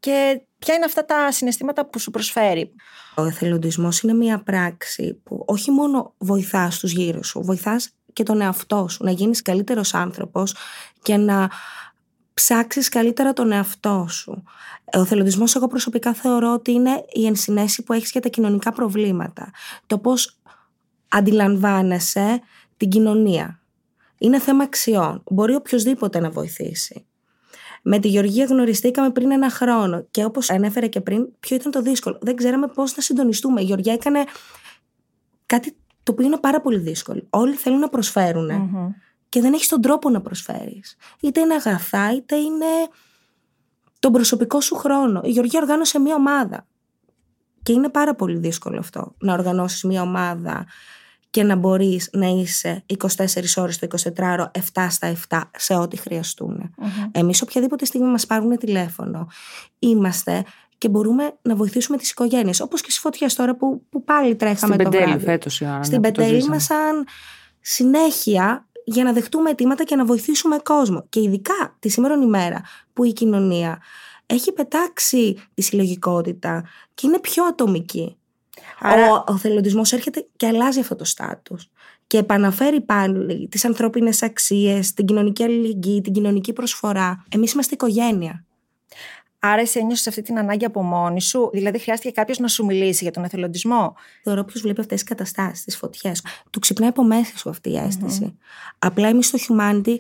και 0.01 0.41
ποια 0.59 0.75
είναι 0.75 0.85
αυτά 0.85 1.05
τα 1.05 1.33
συναισθήματα 1.33 1.87
που 1.87 1.99
σου 1.99 2.11
προσφέρει. 2.11 2.73
Ο 3.17 3.25
εθελοντισμός 3.25 4.01
είναι 4.01 4.15
μια 4.15 4.43
πράξη 4.43 5.21
που 5.23 5.45
όχι 5.47 5.71
μόνο 5.71 6.15
βοηθάς 6.19 6.79
τους 6.79 6.93
γύρω 6.93 7.23
σου, 7.23 7.43
βοηθάς 7.43 7.91
και 8.15 8.23
τον 8.23 8.41
εαυτό 8.41 8.87
σου, 8.89 9.05
να 9.05 9.11
γίνεις 9.11 9.43
καλύτερος 9.43 9.95
άνθρωπος 9.95 10.55
και 11.03 11.17
να 11.17 11.51
ψάξεις 12.35 12.89
καλύτερα 12.89 13.33
τον 13.33 13.53
εαυτό 13.53 14.07
σου. 14.09 14.43
Ο 14.97 15.01
εθελοντισμός 15.01 15.57
εγώ 15.57 15.67
προσωπικά 15.67 16.15
θεωρώ 16.15 16.53
ότι 16.53 16.73
είναι 16.73 17.05
η 17.13 17.27
ενσυναίσθηση 17.27 17.83
που 17.83 17.93
έχεις 17.93 18.11
για 18.11 18.21
τα 18.21 18.29
κοινωνικά 18.29 18.73
προβλήματα. 18.73 19.51
Το 19.87 19.99
πώς 19.99 20.39
αντιλαμβάνεσαι 21.09 22.41
την 22.77 22.89
κοινωνία. 22.89 23.61
Είναι 24.19 24.39
θέμα 24.39 24.65
αξιών. 24.65 25.23
Μπορεί 25.31 25.55
οποιοδήποτε 25.55 26.21
να 26.21 26.31
βοηθήσει. 26.31 27.07
Με 27.83 27.99
τη 27.99 28.09
Γεωργία 28.09 28.45
γνωριστήκαμε 28.45 29.11
πριν 29.11 29.31
ένα 29.31 29.51
χρόνο 29.51 30.07
και 30.11 30.25
όπως 30.25 30.51
ανέφερε 30.51 30.87
και 30.87 31.01
πριν, 31.01 31.29
ποιο 31.41 31.57
ήταν 31.57 31.73
το 31.73 31.83
δύσκολο. 31.83 32.19
Δεν 32.21 32.37
ξέραμε 32.37 32.67
πώς 32.67 32.97
να 32.97 33.03
συντονιστούμε. 33.03 33.61
Η 33.61 33.65
Γεωργία 33.65 33.93
έκανε 33.93 34.25
κάτι 35.47 35.77
το 36.05 36.13
οποίο 36.13 36.27
είναι 36.27 36.39
πάρα 36.39 36.61
πολύ 36.61 36.79
δύσκολο. 36.79 37.27
Όλοι 37.31 37.55
θέλουν 37.55 37.79
να 37.79 37.89
προσφερουν 37.89 38.51
και 39.29 39.41
δεν 39.41 39.53
έχεις 39.53 39.69
τον 39.69 39.81
τρόπο 39.81 40.11
να 40.11 40.21
προσφέρεις. 40.21 40.97
Είτε 41.21 41.41
είναι 41.41 41.55
αγαθά, 41.55 42.15
είτε 42.15 42.37
είναι 42.37 42.67
τον 43.99 44.13
προσωπικό 44.13 44.61
σου 44.61 44.75
χρόνο. 44.75 45.21
Η 45.25 45.31
Γεωργία 45.31 45.61
οργάνωσε 45.61 45.99
μία 45.99 46.15
ομάδα. 46.15 46.67
Και 47.63 47.73
είναι 47.73 47.89
πάρα 47.89 48.15
πολύ 48.15 48.39
δύσκολο 48.39 48.79
αυτό. 48.79 49.15
Να 49.19 49.33
οργανώσεις 49.33 49.83
μία 49.83 50.03
ομάδα 50.03 50.67
και 51.31 51.43
να 51.43 51.57
μπορείς 51.57 52.09
να 52.13 52.27
είσαι 52.27 52.85
24 52.99 53.07
ώρες 53.57 53.79
το 53.79 53.87
24ωρο, 54.17 54.47
7 54.75 54.87
στα 54.91 55.17
7 55.29 55.43
σε 55.57 55.75
ό,τι 55.75 55.97
χρειαστούν. 55.97 56.75
Mm-hmm. 56.77 57.09
Εμείς 57.13 57.43
οποιαδήποτε 57.43 57.85
στιγμή 57.85 58.11
μας 58.11 58.27
πάρουν 58.27 58.57
τηλέφωνο, 58.57 59.29
είμαστε 59.79 60.45
και 60.85 60.91
μπορούμε 60.91 61.37
να 61.43 61.55
βοηθήσουμε 61.55 61.97
τις 61.97 62.11
οικογένειες. 62.11 62.61
Όπως 62.61 62.81
και 62.81 62.91
στις 62.91 63.03
φωτιές 63.03 63.35
τώρα 63.35 63.57
που, 63.57 63.83
που 63.91 64.05
πάλι 64.05 64.37
τρέχαμε 64.37 64.75
Στην 64.75 64.91
το 64.91 64.99
βράδυ. 64.99 65.25
Φέτος, 65.25 65.61
Ιωάννα, 65.61 65.83
Στην 65.83 66.01
Πεντέλη 66.01 66.45
ήμασταν 66.45 67.07
συνέχεια 67.61 68.69
για 68.85 69.05
να 69.05 69.13
δεχτούμε 69.13 69.51
αιτήματα 69.51 69.85
και 69.85 69.97
να 69.97 70.05
βοηθήσουμε 70.05 70.57
κόσμο. 70.63 71.07
Και 71.09 71.21
ειδικά 71.21 71.77
τη 71.79 71.89
σήμερα 71.89 72.15
ημέρα 72.15 72.63
που 72.93 73.05
η 73.05 73.13
κοινωνία 73.13 73.83
έχει 74.27 74.53
πετάξει 74.53 75.37
τη 75.55 75.63
συλλογικότητα 75.63 76.65
και 76.95 77.07
είναι 77.07 77.19
πιο 77.19 77.45
ατομική. 77.45 78.17
Άρα... 78.81 79.13
Ο, 79.13 79.25
ο 79.27 79.37
θελοντισμός 79.37 79.93
έρχεται 79.93 80.27
και 80.37 80.47
αλλάζει 80.47 80.81
αυτό 80.81 80.97
το 80.97 81.05
στάτους 81.05 81.71
και 82.07 82.19
επαναφέρει 82.19 82.81
πάλι 82.81 83.49
τις 83.51 83.65
ανθρώπινες 83.65 84.23
αξίες, 84.23 84.95
την 84.95 85.05
κοινωνική 85.05 85.43
αλληλεγγύη, 85.43 86.01
την 86.01 86.13
κοινωνική 86.13 86.53
προσφορά. 86.53 87.25
Εμείς 87.29 87.53
είμαστε 87.53 87.75
οικογένεια. 87.75 88.45
Άρα 89.47 89.61
εσύ 89.61 89.79
ένιωσες 89.79 90.07
αυτή 90.07 90.23
την 90.23 90.39
ανάγκη 90.39 90.65
από 90.65 90.83
μόνη 90.83 91.21
σου, 91.21 91.51
δηλαδή 91.53 91.79
χρειάστηκε 91.79 92.11
κάποιος 92.11 92.39
να 92.39 92.49
σου 92.49 92.65
μιλήσει 92.65 93.03
για 93.05 93.13
τον 93.13 93.25
εθελοντισμό; 93.25 93.95
Θεωρώ 94.23 94.41
όποιο 94.41 94.61
βλέπει 94.61 94.81
αυτές 94.81 95.01
τις 95.01 95.09
καταστάσεις, 95.09 95.65
τις 95.65 95.77
φωτιές, 95.77 96.25
του 96.51 96.59
ξυπνάει 96.59 96.89
από 96.89 97.05
μέσα 97.05 97.39
σου 97.39 97.49
αυτή 97.49 97.71
η 97.71 97.77
αισθηση 97.77 98.39
Απλά 98.79 99.09
εμείς 99.09 99.27
στο 99.27 99.39
Humanity 99.39 99.99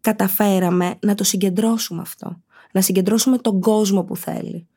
καταφέραμε 0.00 0.94
να 1.00 1.14
το 1.14 1.24
συγκεντρώσουμε 1.24 2.00
αυτό. 2.00 2.40
Να 2.72 2.80
συγκεντρώσουμε 2.80 3.38
τον 3.38 3.60
κόσμο 3.60 4.04
που 4.04 4.16
θέλει. 4.16 4.68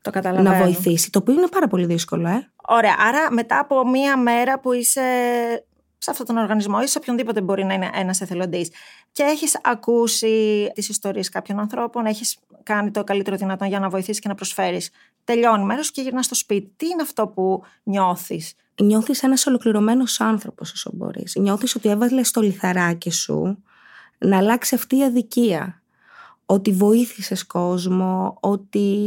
Το 0.00 0.10
να 0.42 0.62
βοηθήσει. 0.62 1.10
Το 1.10 1.18
οποίο 1.18 1.34
είναι 1.34 1.48
πάρα 1.48 1.68
πολύ 1.68 1.86
δύσκολο, 1.86 2.28
ε. 2.28 2.50
Ωραία. 2.68 2.94
Άρα, 2.98 3.32
μετά 3.32 3.58
από 3.58 3.88
μία 3.88 4.16
μέρα 4.16 4.60
που 4.60 4.72
είσαι 4.72 5.02
σε 6.06 6.12
αυτόν 6.12 6.26
τον 6.26 6.36
οργανισμό 6.36 6.78
ή 6.82 6.86
σε 6.86 6.98
οποιονδήποτε 6.98 7.40
μπορεί 7.40 7.64
να 7.64 7.74
είναι 7.74 7.90
ένας 7.94 8.20
εθελοντής 8.20 8.70
και 9.12 9.22
έχεις 9.22 9.60
ακούσει 9.62 10.70
τις 10.74 10.88
ιστορίες 10.88 11.28
κάποιων 11.28 11.58
ανθρώπων, 11.58 12.06
έχεις 12.06 12.38
κάνει 12.62 12.90
το 12.90 13.04
καλύτερο 13.04 13.36
δυνατόν 13.36 13.68
για 13.68 13.80
να 13.80 13.88
βοηθήσεις 13.88 14.20
και 14.20 14.28
να 14.28 14.34
προσφέρεις. 14.34 14.90
Τελειώνει 15.24 15.64
μέρος 15.64 15.90
και 15.90 16.02
γυρνάς 16.02 16.24
στο 16.24 16.34
σπίτι. 16.34 16.72
Τι 16.76 16.86
είναι 16.86 17.02
αυτό 17.02 17.28
που 17.28 17.62
νιώθεις; 17.82 18.54
Νιώθεις 18.82 19.22
ένας 19.22 19.46
ολοκληρωμένος 19.46 20.20
άνθρωπος 20.20 20.72
όσο 20.72 20.90
μπορείς. 20.94 21.34
Νιώθεις 21.34 21.74
ότι 21.74 21.88
έβαλε 21.88 22.20
το 22.30 22.40
λιθαράκι 22.40 23.10
σου 23.10 23.62
να 24.18 24.36
αλλάξει 24.36 24.74
αυτή 24.74 24.96
η 24.96 25.04
αδικία. 25.04 25.82
Ότι 26.46 26.72
βοήθησες 26.72 27.46
κόσμο, 27.46 28.38
ότι 28.40 29.00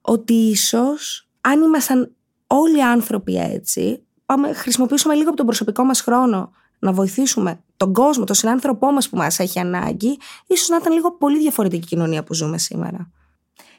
ότι 0.00 0.32
ίσως 0.32 1.28
αν 1.40 1.62
ήμασταν 1.62 2.14
όλοι 2.46 2.78
οι 2.78 2.82
άνθρωποι 2.82 3.36
έτσι, 3.36 4.04
πάμε, 4.30 4.52
χρησιμοποιήσουμε 4.52 5.14
λίγο 5.14 5.28
από 5.28 5.36
τον 5.36 5.46
προσωπικό 5.46 5.84
μας 5.84 6.00
χρόνο 6.00 6.50
να 6.78 6.92
βοηθήσουμε 6.92 7.60
τον 7.76 7.92
κόσμο, 7.92 8.24
τον 8.24 8.34
συνάνθρωπό 8.34 8.92
μας 8.92 9.08
που 9.08 9.16
μας 9.16 9.38
έχει 9.38 9.58
ανάγκη, 9.58 10.18
ίσως 10.46 10.68
να 10.68 10.76
ήταν 10.76 10.92
λίγο 10.92 11.12
πολύ 11.12 11.38
διαφορετική 11.38 11.86
κοινωνία 11.86 12.22
που 12.22 12.34
ζούμε 12.34 12.58
σήμερα. 12.58 13.10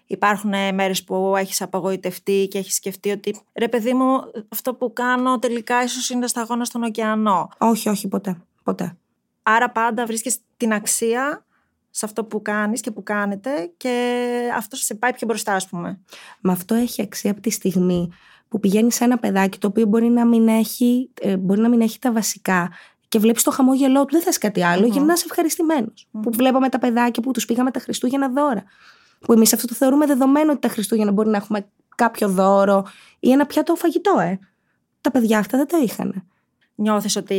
Υπάρχουν 0.05 0.49
μέρες 0.73 1.03
που 1.03 1.35
έχεις 1.37 1.61
απογοητευτεί 1.61 2.47
και 2.49 2.57
έχεις 2.57 2.75
σκεφτεί 2.75 3.11
ότι 3.11 3.41
ρε 3.53 3.67
παιδί 3.67 3.93
μου 3.93 4.21
αυτό 4.49 4.73
που 4.73 4.93
κάνω 4.93 5.39
τελικά 5.39 5.83
ίσως 5.83 6.09
είναι 6.09 6.27
σταγόνα 6.27 6.65
στον 6.65 6.83
ωκεανό. 6.83 7.49
Όχι, 7.57 7.89
όχι 7.89 8.07
ποτέ, 8.07 8.37
ποτέ. 8.63 8.97
Άρα 9.43 9.69
πάντα 9.71 10.05
βρίσκεις 10.05 10.37
την 10.57 10.73
αξία 10.73 11.45
σε 11.89 12.05
αυτό 12.05 12.23
που 12.23 12.41
κάνεις 12.41 12.81
και 12.81 12.91
που 12.91 13.03
κάνετε 13.03 13.71
και 13.77 14.23
αυτό 14.55 14.75
σε 14.75 14.95
πάει 14.95 15.13
πιο 15.13 15.27
μπροστά 15.27 15.53
ας 15.53 15.67
πούμε. 15.67 15.99
Μα 16.41 16.51
αυτό 16.51 16.75
έχει 16.75 17.01
αξία 17.01 17.31
από 17.31 17.41
τη 17.41 17.49
στιγμή 17.49 18.09
που 18.51 18.59
πηγαίνεις 18.59 18.95
σε 18.95 19.03
ένα 19.03 19.17
παιδάκι 19.17 19.57
το 19.57 19.67
οποίο 19.67 19.85
μπορεί 19.85 20.09
να 20.09 20.25
μην 20.25 20.47
έχει, 20.47 21.09
ε, 21.21 21.37
μπορεί 21.37 21.61
να 21.61 21.69
μην 21.69 21.81
έχει 21.81 21.99
τα 21.99 22.11
βασικά 22.11 22.71
και 23.07 23.19
βλέπεις 23.19 23.43
το 23.43 23.51
χαμόγελό 23.51 24.05
του, 24.05 24.13
δεν 24.13 24.21
θες 24.21 24.37
κάτι 24.37 24.63
άλλο, 24.63 24.85
mm-hmm. 24.85 24.91
γυρνάς 24.91 25.23
ευχαριστημένος. 25.23 26.07
Mm-hmm. 26.07 26.19
Που 26.21 26.31
βλέπαμε 26.31 26.69
τα 26.69 26.79
παιδάκια 26.79 27.23
που 27.23 27.31
τους 27.31 27.45
πήγαμε 27.45 27.71
τα 27.71 27.79
Χριστούγεννα 27.79 28.29
δώρα. 28.29 28.63
Που 29.19 29.33
εμείς 29.33 29.53
αυτό 29.53 29.67
το 29.67 29.73
θεωρούμε 29.73 30.05
δεδομένο 30.05 30.51
ότι 30.51 30.61
τα 30.61 30.67
Χριστούγεννα 30.67 31.11
μπορεί 31.11 31.29
να 31.29 31.37
έχουμε 31.37 31.67
κάποιο 31.95 32.29
δώρο 32.29 32.85
ή 33.19 33.31
ένα 33.31 33.45
πιάτο 33.45 33.75
φαγητό, 33.75 34.19
ε. 34.19 34.39
Τα 35.01 35.11
παιδιά 35.11 35.39
αυτά 35.39 35.57
δεν 35.57 35.67
το 35.67 35.77
είχαν. 35.83 36.27
Νιώθεις 36.75 37.15
ότι 37.15 37.35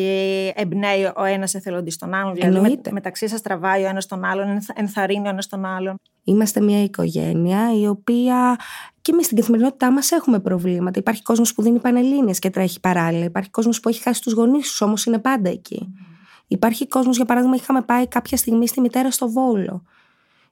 εμπνέει 0.56 1.12
ο 1.16 1.24
ένας 1.24 1.54
εθελοντής 1.54 1.96
τον 1.96 2.14
άλλον, 2.14 2.34
δηλαδή 2.34 2.60
με, 2.60 2.90
μεταξύ 2.90 3.28
σας 3.28 3.40
τραβάει 3.40 3.84
ο 3.84 3.88
ένας 3.88 4.06
τον 4.06 4.24
άλλον, 4.24 4.58
ενθαρρύνει 4.74 5.26
ο 5.26 5.30
ένας 5.30 5.46
τον 5.46 5.64
άλλον. 5.64 6.00
Είμαστε 6.24 6.60
μια 6.60 6.82
οικογένεια 6.82 7.78
η 7.80 7.86
οποία 7.86 8.56
και 9.02 9.12
εμείς 9.12 9.24
στην 9.24 9.36
καθημερινότητά 9.36 9.92
μας 9.92 10.10
έχουμε 10.10 10.40
προβλήματα. 10.40 10.98
Υπάρχει 10.98 11.22
κόσμος 11.22 11.54
που 11.54 11.62
δίνει 11.62 11.78
πανελίνε 11.78 12.32
και 12.32 12.50
τρέχει 12.50 12.80
παράλληλα. 12.80 13.24
Υπάρχει 13.24 13.50
κόσμος 13.50 13.80
που 13.80 13.88
έχει 13.88 14.02
χάσει 14.02 14.22
τους 14.22 14.32
γονείς 14.32 14.68
τους, 14.68 14.80
όμως 14.80 15.04
είναι 15.04 15.18
πάντα 15.18 15.50
εκεί. 15.50 15.88
Mm. 15.88 16.12
Υπάρχει 16.46 16.88
κόσμος, 16.88 17.16
για 17.16 17.24
παράδειγμα, 17.24 17.56
είχαμε 17.56 17.82
πάει 17.82 18.08
κάποια 18.08 18.36
στιγμή 18.36 18.66
στη 18.66 18.80
μητέρα 18.80 19.10
στο 19.10 19.30
Βόλο, 19.30 19.82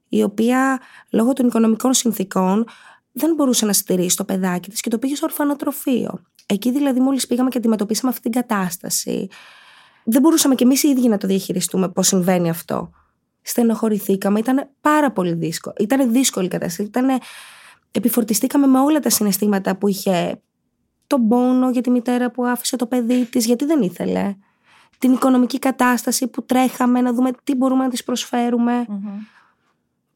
η 0.08 0.22
οποία 0.22 0.80
λόγω 1.10 1.32
των 1.32 1.46
οικονομικών 1.46 1.94
συνθήκων 1.94 2.64
δεν 3.12 3.34
μπορούσε 3.34 3.66
να 3.66 3.72
στηρίσει 3.72 4.16
το 4.16 4.24
παιδάκι 4.24 4.70
της 4.70 4.80
και 4.80 4.90
το 4.90 4.98
πήγε 4.98 5.14
στο 5.14 5.26
ορφανοτροφείο. 5.26 6.22
Εκεί 6.46 6.72
δηλαδή 6.72 7.00
μόλις 7.00 7.26
πήγαμε 7.26 7.48
και 7.48 7.58
αντιμετωπίσαμε 7.58 8.10
αυτή 8.10 8.22
την 8.22 8.32
κατάσταση, 8.32 9.28
δεν 10.04 10.20
μπορούσαμε 10.20 10.54
κι 10.54 10.62
εμείς 10.62 10.82
οι 10.82 10.88
ίδιοι 10.88 11.08
να 11.08 11.16
το 11.16 11.26
διαχειριστούμε 11.26 11.88
πώς 11.88 12.06
συμβαίνει 12.06 12.50
αυτό. 12.50 12.90
Στενοχωρηθήκαμε, 13.42 14.38
ήταν 14.38 14.70
πάρα 14.80 15.12
πολύ 15.12 15.34
δύσκολο. 15.34 15.74
Ήταν 15.78 16.12
δύσκολη 16.12 16.46
η 16.46 16.48
κατάσταση. 16.48 16.88
Ήτανε... 16.88 17.18
Επιφορτιστήκαμε 17.92 18.66
με 18.66 18.78
όλα 18.80 19.00
τα 19.00 19.10
συναισθήματα 19.10 19.76
που 19.76 19.88
είχε 19.88 20.40
τον 21.06 21.28
πόνο 21.28 21.70
για 21.70 21.80
τη 21.80 21.90
μητέρα 21.90 22.30
που 22.30 22.46
άφησε 22.46 22.76
το 22.76 22.86
παιδί 22.86 23.24
της 23.24 23.46
γιατί 23.46 23.64
δεν 23.64 23.82
ήθελε. 23.82 24.34
Την 24.98 25.12
οικονομική 25.12 25.58
κατάσταση 25.58 26.28
που 26.28 26.44
τρέχαμε 26.44 27.00
να 27.00 27.12
δούμε 27.12 27.30
τι 27.44 27.54
μπορούμε 27.54 27.84
να 27.84 27.90
της 27.90 28.04
προσφέρουμε. 28.04 28.86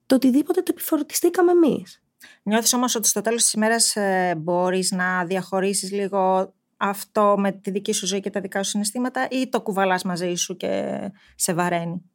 Το 0.07 0.15
οτιδήποτε 0.15 0.61
το 0.63 0.73
επιφορτιστήκαμε 0.75 1.51
εμείς. 1.51 2.03
Νιώθεις 2.43 2.73
όμως 2.73 2.95
ότι 2.95 3.09
στο 3.09 3.21
τέλος 3.21 3.43
της 3.43 3.53
ημέρας 3.53 3.97
ε, 3.97 4.35
μπορείς 4.39 4.91
να 4.91 5.25
διαχωρίσεις 5.25 5.93
λίγο 5.93 6.55
αυτό 6.77 7.35
με 7.39 7.53
τη 7.53 7.71
δική 7.71 7.93
σου 7.93 8.07
ζωή 8.07 8.21
και 8.21 8.31
τα 8.31 8.41
δικά 8.41 8.63
σου 8.63 8.71
συναισθήματα 8.71 9.29
ή 9.31 9.49
το 9.49 9.61
κουβαλάς 9.61 10.03
μαζί 10.03 10.35
σου 10.35 10.57
και 10.57 10.99
σε 11.35 11.55
βαραίνει; 11.55 12.11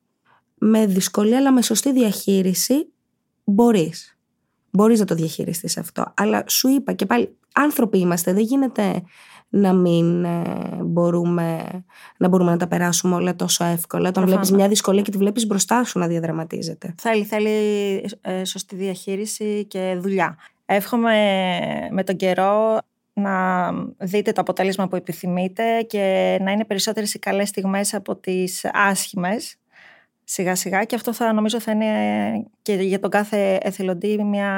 Με 0.59 0.85
δυσκολία 0.85 1.37
αλλά 1.37 1.51
με 1.51 1.61
σωστή 1.61 1.91
διαχείριση 1.91 2.91
μπορείς. 3.43 4.17
Μπορείς 4.71 4.99
να 4.99 5.05
το 5.05 5.15
διαχειριστείς 5.15 5.77
αυτό. 5.77 6.13
Αλλά 6.15 6.43
σου 6.47 6.67
είπα 6.67 6.93
και 6.93 7.05
πάλι 7.05 7.37
άνθρωποι 7.53 7.99
είμαστε. 7.99 8.33
Δεν 8.33 8.43
γίνεται 8.43 9.03
να 9.49 9.73
μην 9.73 10.23
ε, 10.23 10.43
μπορούμε, 10.83 11.65
να 12.17 12.27
μπορούμε 12.27 12.51
να 12.51 12.57
τα 12.57 12.67
περάσουμε 12.67 13.15
όλα 13.15 13.35
τόσο 13.35 13.63
εύκολα. 13.63 14.09
Όταν 14.09 14.25
βλέπεις 14.25 14.51
μια 14.51 14.67
δυσκολία 14.67 15.01
και 15.01 15.11
τη 15.11 15.17
βλέπεις 15.17 15.45
μπροστά 15.45 15.83
σου 15.83 15.99
να 15.99 16.07
διαδραματίζεται. 16.07 16.95
Θέλει, 16.97 17.23
θέλει 17.23 17.49
ε, 18.21 18.45
σωστή 18.45 18.75
διαχείριση 18.75 19.65
και 19.65 19.97
δουλειά. 19.99 20.37
Εύχομαι 20.65 21.15
με 21.91 22.03
τον 22.03 22.15
καιρό 22.15 22.77
να 23.13 23.71
δείτε 23.97 24.31
το 24.31 24.41
αποτέλεσμα 24.41 24.87
που 24.87 24.95
επιθυμείτε 24.95 25.81
και 25.81 26.37
να 26.41 26.51
είναι 26.51 26.65
περισσότερες 26.65 27.13
οι 27.13 27.19
καλές 27.19 27.49
στιγμές 27.49 27.93
από 27.93 28.15
τις 28.15 28.65
άσχημες 28.73 29.55
σιγά 30.31 30.55
σιγά 30.55 30.83
και 30.83 30.95
αυτό 30.95 31.13
θα 31.13 31.33
νομίζω 31.33 31.59
θα 31.59 31.71
είναι 31.71 32.49
και 32.61 32.73
για 32.73 32.99
τον 32.99 33.09
κάθε 33.09 33.57
εθελοντή 33.61 34.23
μια 34.23 34.51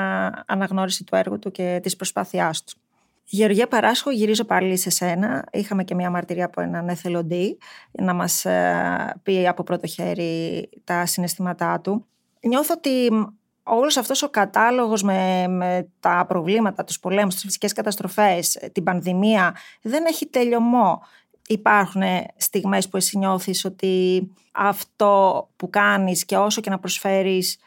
αναγνώριση 0.47 1.03
του 1.03 1.15
έργου 1.15 1.39
του 1.39 1.51
και 1.51 1.79
της 1.83 1.95
προσπάθειάς 1.95 2.63
του. 2.63 2.77
Γεωργία 3.23 3.67
Παράσχο, 3.67 4.11
γυρίζω 4.11 4.43
πάλι 4.43 4.77
σε 4.77 4.89
σένα. 4.89 5.45
Είχαμε 5.51 5.83
και 5.83 5.95
μια 5.95 6.09
μαρτυρία 6.09 6.45
από 6.45 6.61
έναν 6.61 6.87
εθελοντή 6.87 7.57
να 7.91 8.13
μας 8.13 8.45
ε, 8.45 9.19
πει 9.23 9.47
από 9.47 9.63
πρώτο 9.63 9.87
χέρι 9.87 10.69
τα 10.83 11.05
συναισθήματά 11.05 11.79
του. 11.79 12.05
Νιώθω 12.41 12.73
ότι 12.77 13.09
όλος 13.63 13.97
αυτός 13.97 14.23
ο 14.23 14.29
κατάλογος 14.29 15.03
με, 15.03 15.47
με 15.47 15.87
τα 15.99 16.25
προβλήματα, 16.27 16.83
τους 16.83 16.99
πολέμους, 16.99 17.33
τις 17.33 17.43
φυσικές 17.43 17.73
καταστροφές, 17.73 18.59
την 18.71 18.83
πανδημία 18.83 19.55
δεν 19.81 20.05
έχει 20.05 20.27
τελειωμό. 20.27 21.01
Υπάρχουν 21.51 22.01
στιγμές 22.37 22.89
που 22.89 22.97
εσύ 22.97 23.17
νιώθεις 23.17 23.65
ότι 23.65 24.27
αυτό 24.51 25.49
που 25.55 25.69
κάνεις 25.69 26.25
και 26.25 26.37
όσο 26.37 26.61
και 26.61 26.69
να 26.69 26.79
προσφέρεις 26.79 27.57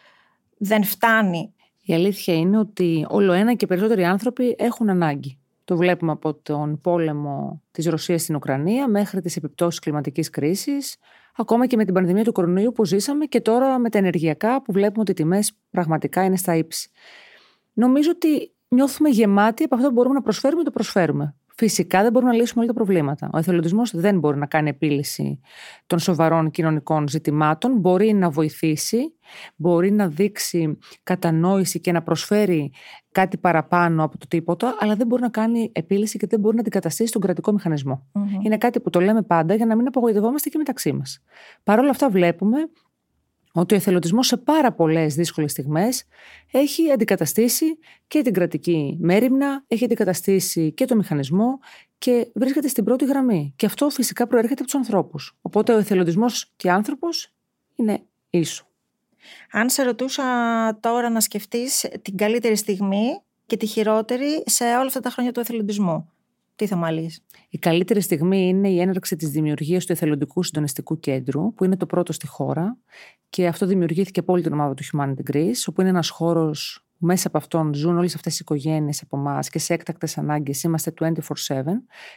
δεν 0.58 0.84
φτάνει; 0.84 1.54
Η 1.82 1.94
αλήθεια 1.94 2.34
είναι 2.34 2.58
ότι 2.58 3.06
όλο 3.08 3.32
ένα 3.32 3.54
και 3.54 3.66
περισσότεροι 3.66 4.04
άνθρωποι 4.04 4.54
έχουν 4.58 4.90
ανάγκη. 4.90 5.38
Το 5.64 5.76
βλέπουμε 5.76 6.12
από 6.12 6.34
τον 6.34 6.80
πόλεμο 6.80 7.62
της 7.70 7.86
Ρωσίας 7.86 8.22
στην 8.22 8.34
Ουκρανία 8.34 8.88
μέχρι 8.88 9.20
τις 9.20 9.36
επιπτώσεις 9.36 9.80
κλιματικής 9.80 10.30
κρίσης, 10.30 10.96
ακόμα 11.36 11.66
και 11.66 11.76
με 11.76 11.84
την 11.84 11.94
πανδημία 11.94 12.24
του 12.24 12.32
κορονοϊού 12.32 12.72
που 12.72 12.84
ζήσαμε 12.84 13.24
και 13.24 13.40
τώρα 13.40 13.78
με 13.78 13.90
τα 13.90 13.98
ενεργειακά 13.98 14.62
που 14.62 14.72
βλέπουμε 14.72 15.00
ότι 15.00 15.10
οι 15.10 15.14
τιμές 15.14 15.52
πραγματικά 15.70 16.24
είναι 16.24 16.36
στα 16.36 16.56
ύψη. 16.56 16.90
Νομίζω 17.72 18.10
ότι 18.10 18.52
νιώθουμε 18.68 19.08
γεμάτοι 19.08 19.64
από 19.64 19.74
αυτό 19.74 19.86
που 19.86 19.94
μπορούμε 19.94 20.14
να 20.14 20.22
προσφέρουμε, 20.22 20.62
το 20.62 20.70
προσφέρουμε. 20.70 21.34
Φυσικά 21.56 22.02
δεν 22.02 22.12
μπορούμε 22.12 22.30
να 22.30 22.36
λύσουμε 22.36 22.64
όλα 22.64 22.72
τα 22.72 22.74
προβλήματα. 22.74 23.30
Ο 23.32 23.38
εθελοντισμός 23.38 23.96
δεν 23.96 24.18
μπορεί 24.18 24.38
να 24.38 24.46
κάνει 24.46 24.68
επίλυση 24.68 25.40
των 25.86 25.98
σοβαρών 25.98 26.50
κοινωνικών 26.50 27.08
ζητημάτων. 27.08 27.78
Μπορεί 27.78 28.12
να 28.12 28.30
βοηθήσει, 28.30 29.14
μπορεί 29.56 29.92
να 29.92 30.08
δείξει 30.08 30.78
κατανόηση 31.02 31.80
και 31.80 31.92
να 31.92 32.02
προσφέρει 32.02 32.72
κάτι 33.12 33.36
παραπάνω 33.36 34.04
από 34.04 34.18
το 34.18 34.26
τίποτα, 34.28 34.76
αλλά 34.80 34.94
δεν 34.94 35.06
μπορεί 35.06 35.22
να 35.22 35.28
κάνει 35.28 35.70
επίλυση 35.74 36.18
και 36.18 36.26
δεν 36.26 36.40
μπορεί 36.40 36.54
να 36.54 36.60
αντικαταστήσει 36.60 37.12
τον 37.12 37.20
κρατικό 37.20 37.54
Είναι 38.42 38.58
κάτι 38.58 38.80
που 38.80 38.90
το 38.90 39.00
λέμε 39.00 39.22
πάντα 39.22 39.54
για 39.54 39.66
να 39.66 39.76
μην 39.76 39.86
απογοητευόμαστε 39.86 40.48
και 40.48 40.58
μεταξύ 40.58 40.92
μας. 40.92 41.22
Παρ' 41.62 41.78
όλα 41.78 41.90
αυτά, 41.90 42.10
βλέπουμε 42.10 42.58
ότι 43.56 43.74
ο 43.74 43.76
εθελοντισμός 43.76 44.26
σε 44.26 44.36
πάρα 44.36 44.72
πολλές 44.72 45.14
δύσκολες 45.14 45.50
στιγμές 45.50 46.04
έχει 46.50 46.90
αντικαταστήσει 46.90 47.78
και 48.08 48.22
την 48.22 48.32
κρατική 48.32 48.96
μέρημνα, 49.00 49.64
έχει 49.68 49.84
αντικαταστήσει 49.84 50.72
και 50.72 50.84
το 50.84 50.96
μηχανισμό 50.96 51.58
και 51.98 52.30
βρίσκεται 52.34 52.68
στην 52.68 52.84
πρώτη 52.84 53.04
γραμμή. 53.04 53.52
Και 53.56 53.66
αυτό 53.66 53.90
φυσικά 53.90 54.26
προέρχεται 54.26 54.62
από 54.62 54.64
τους 54.64 54.74
ανθρώπους. 54.74 55.36
Οπότε 55.42 55.74
ο 55.74 55.78
εθελοντισμός 55.78 56.52
και 56.56 56.70
άνθρωπος 56.70 57.32
είναι 57.74 58.02
ίσο. 58.30 58.66
Αν 59.50 59.70
σε 59.70 59.82
ρωτούσα 59.82 60.24
τώρα 60.80 61.10
να 61.10 61.20
σκεφτείς 61.20 61.86
την 62.02 62.16
καλύτερη 62.16 62.56
στιγμή 62.56 63.20
και 63.46 63.56
τη 63.56 63.66
χειρότερη 63.66 64.42
σε 64.46 64.64
όλα 64.64 64.86
αυτά 64.86 65.00
τα 65.00 65.10
χρόνια 65.10 65.32
του 65.32 65.40
εθελοντισμού, 65.40 66.12
τι 66.56 66.66
θα 66.66 66.76
μάλεις. 66.76 67.20
Η 67.48 67.58
καλύτερη 67.58 68.00
στιγμή 68.00 68.48
είναι 68.48 68.68
η 68.68 68.80
έναρξη 68.80 69.16
της 69.16 69.28
δημιουργίας 69.28 69.84
του 69.84 69.92
Εθελοντικού 69.92 70.42
Συντονιστικού 70.42 70.98
Κέντρου, 70.98 71.54
που 71.54 71.64
είναι 71.64 71.76
το 71.76 71.86
πρώτο 71.86 72.12
στη 72.12 72.26
χώρα 72.26 72.78
και 73.28 73.46
αυτό 73.46 73.66
δημιουργήθηκε 73.66 74.20
από 74.20 74.32
όλη 74.32 74.42
την 74.42 74.52
ομάδα 74.52 74.74
του 74.74 74.84
Humanity 74.84 75.32
Greece, 75.32 75.62
όπου 75.66 75.80
είναι 75.80 75.90
ένας 75.90 76.08
χώρος 76.08 76.86
που 76.98 77.06
μέσα 77.06 77.28
από 77.28 77.38
αυτόν 77.38 77.74
ζουν 77.74 77.98
όλες 77.98 78.14
αυτές 78.14 78.34
οι 78.34 78.38
οικογένειες 78.40 79.02
από 79.02 79.16
εμάς 79.16 79.48
και 79.48 79.58
σε 79.58 79.74
έκτακτες 79.74 80.18
ανάγκες 80.18 80.62
είμαστε 80.62 80.92
24-7. 81.00 81.62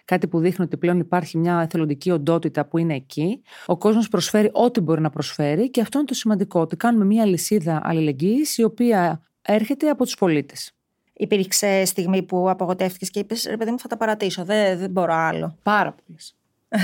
Κάτι 0.05 0.27
που 0.27 0.39
δείχνει 0.39 0.65
ότι 0.65 0.77
πλέον 0.77 0.99
υπάρχει 0.99 1.37
μια 1.37 1.61
εθελοντική 1.61 2.11
οντότητα 2.11 2.65
που 2.65 2.77
είναι 2.77 2.95
εκεί. 2.95 3.41
Ο 3.65 3.77
κόσμος 3.77 4.07
προσφέρει 4.07 4.49
ό,τι 4.53 4.79
μπορεί 4.79 5.01
να 5.01 5.09
προσφέρει 5.09 5.69
και 5.69 5.81
αυτό 5.81 5.97
είναι 5.97 6.07
το 6.07 6.13
σημαντικό, 6.13 6.59
ότι 6.59 6.75
κάνουμε 6.75 7.05
μια 7.05 7.25
λυσίδα 7.25 7.81
αλληλεγγύης 7.83 8.57
η 8.57 8.63
οποία 8.63 9.21
έρχεται 9.41 9.89
από 9.89 10.03
τους 10.03 10.15
πολίτες. 10.15 10.76
Υπήρξε 11.17 11.85
στιγμή 11.85 12.23
που 12.23 12.49
απογοτεύτηκες 12.49 13.09
και 13.09 13.19
είπες: 13.19 13.45
Ρε 13.49 13.57
παιδί 13.57 13.71
μου, 13.71 13.79
θα 13.79 13.87
τα 13.87 13.97
παρατήσω. 13.97 14.43
Δεν, 14.45 14.77
δεν 14.77 14.89
μπορώ 14.89 15.13
άλλο. 15.13 15.57
Πάρα 15.63 15.95
πολλές. 16.05 16.35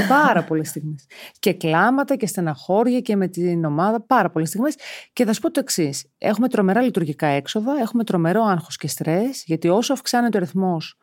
πάρα 0.07 0.43
πολλές 0.43 0.67
στιγμές. 0.67 1.05
Και 1.39 1.53
κλάματα 1.53 2.15
και 2.15 2.27
στεναχώρια 2.27 2.99
και 2.99 3.15
με 3.15 3.27
την 3.27 3.65
ομάδα, 3.65 4.01
πάρα 4.01 4.29
πολλές 4.29 4.49
στιγμές. 4.49 4.75
Και 5.13 5.25
θα 5.25 5.33
σου 5.33 5.41
πω 5.41 5.51
το 5.51 5.59
εξής: 5.59 6.05
Έχουμε 6.17 6.47
τρομερά 6.47 6.81
λειτουργικά 6.81 7.27
έξοδα, 7.27 7.73
έχουμε 7.81 8.03
τρομερό 8.03 8.43
άγχος 8.43 8.77
και 8.77 8.87
στρες, 8.87 9.43
γιατί 9.45 9.69
όσο 9.69 9.93
αυξάνεται 9.93 10.37
ο 10.37 10.39
ρυθμός 10.39 10.97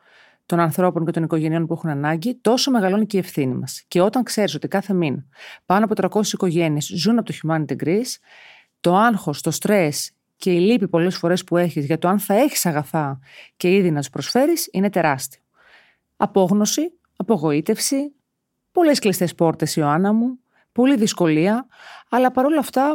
των 0.46 0.60
ανθρώπων 0.60 1.04
και 1.04 1.10
των 1.10 1.22
οικογενειών 1.22 1.66
που 1.66 1.72
έχουν 1.72 1.90
ανάγκη, 1.90 2.34
τόσο 2.40 2.70
μεγαλώνει 2.70 3.06
και 3.06 3.16
η 3.16 3.20
ευθύνη 3.20 3.54
μας. 3.54 3.84
Και 3.88 4.00
όταν 4.00 4.22
ξέρεις 4.22 4.54
ότι 4.54 4.68
κάθε 4.68 4.92
μήνα 4.92 5.24
πάνω 5.66 5.84
από 5.84 5.94
300 6.20 6.32
οικογένειες 6.32 6.86
ζουν 6.94 7.18
από 7.18 7.32
το 7.32 7.38
Humanity 7.42 7.84
Greece, 7.84 8.14
το 8.80 8.96
άγχος, 8.96 9.40
το 9.40 9.50
στρες 9.50 10.12
και 10.40 10.52
η 10.52 10.60
λύπη 10.60 10.88
πολλές 10.88 11.16
φορές 11.16 11.44
που 11.44 11.56
έχεις 11.56 11.84
για 11.84 11.98
το 11.98 12.08
αν 12.08 12.18
θα 12.18 12.34
έχεις 12.34 12.66
αγαθά 12.66 13.18
και 13.56 13.74
ήδη 13.74 13.90
να 13.90 14.02
του 14.02 14.10
προσφέρεις 14.10 14.68
είναι 14.72 14.90
τεράστιο. 14.90 15.42
Απόγνωση, 16.16 16.92
απογοήτευση, 17.16 18.14
πολλές 18.72 18.98
κλειστές 18.98 19.34
πόρτες, 19.34 19.76
Ιωάννα 19.76 20.12
μου, 20.12 20.38
πολλή 20.72 20.96
δυσκολία, 20.96 21.66
αλλά 22.10 22.30
παρόλα 22.30 22.58
αυτά 22.58 22.86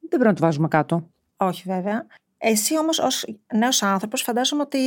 δεν 0.00 0.08
πρέπει 0.08 0.24
να 0.24 0.32
το 0.32 0.40
βάζουμε 0.40 0.68
κάτω. 0.68 1.10
Όχι, 1.36 1.62
βέβαια. 1.66 2.06
Εσύ 2.38 2.78
όμως, 2.78 2.98
ως 2.98 3.26
νέος 3.54 3.82
άνθρωπος, 3.82 4.22
φαντάζομαι 4.22 4.62
ότι 4.62 4.78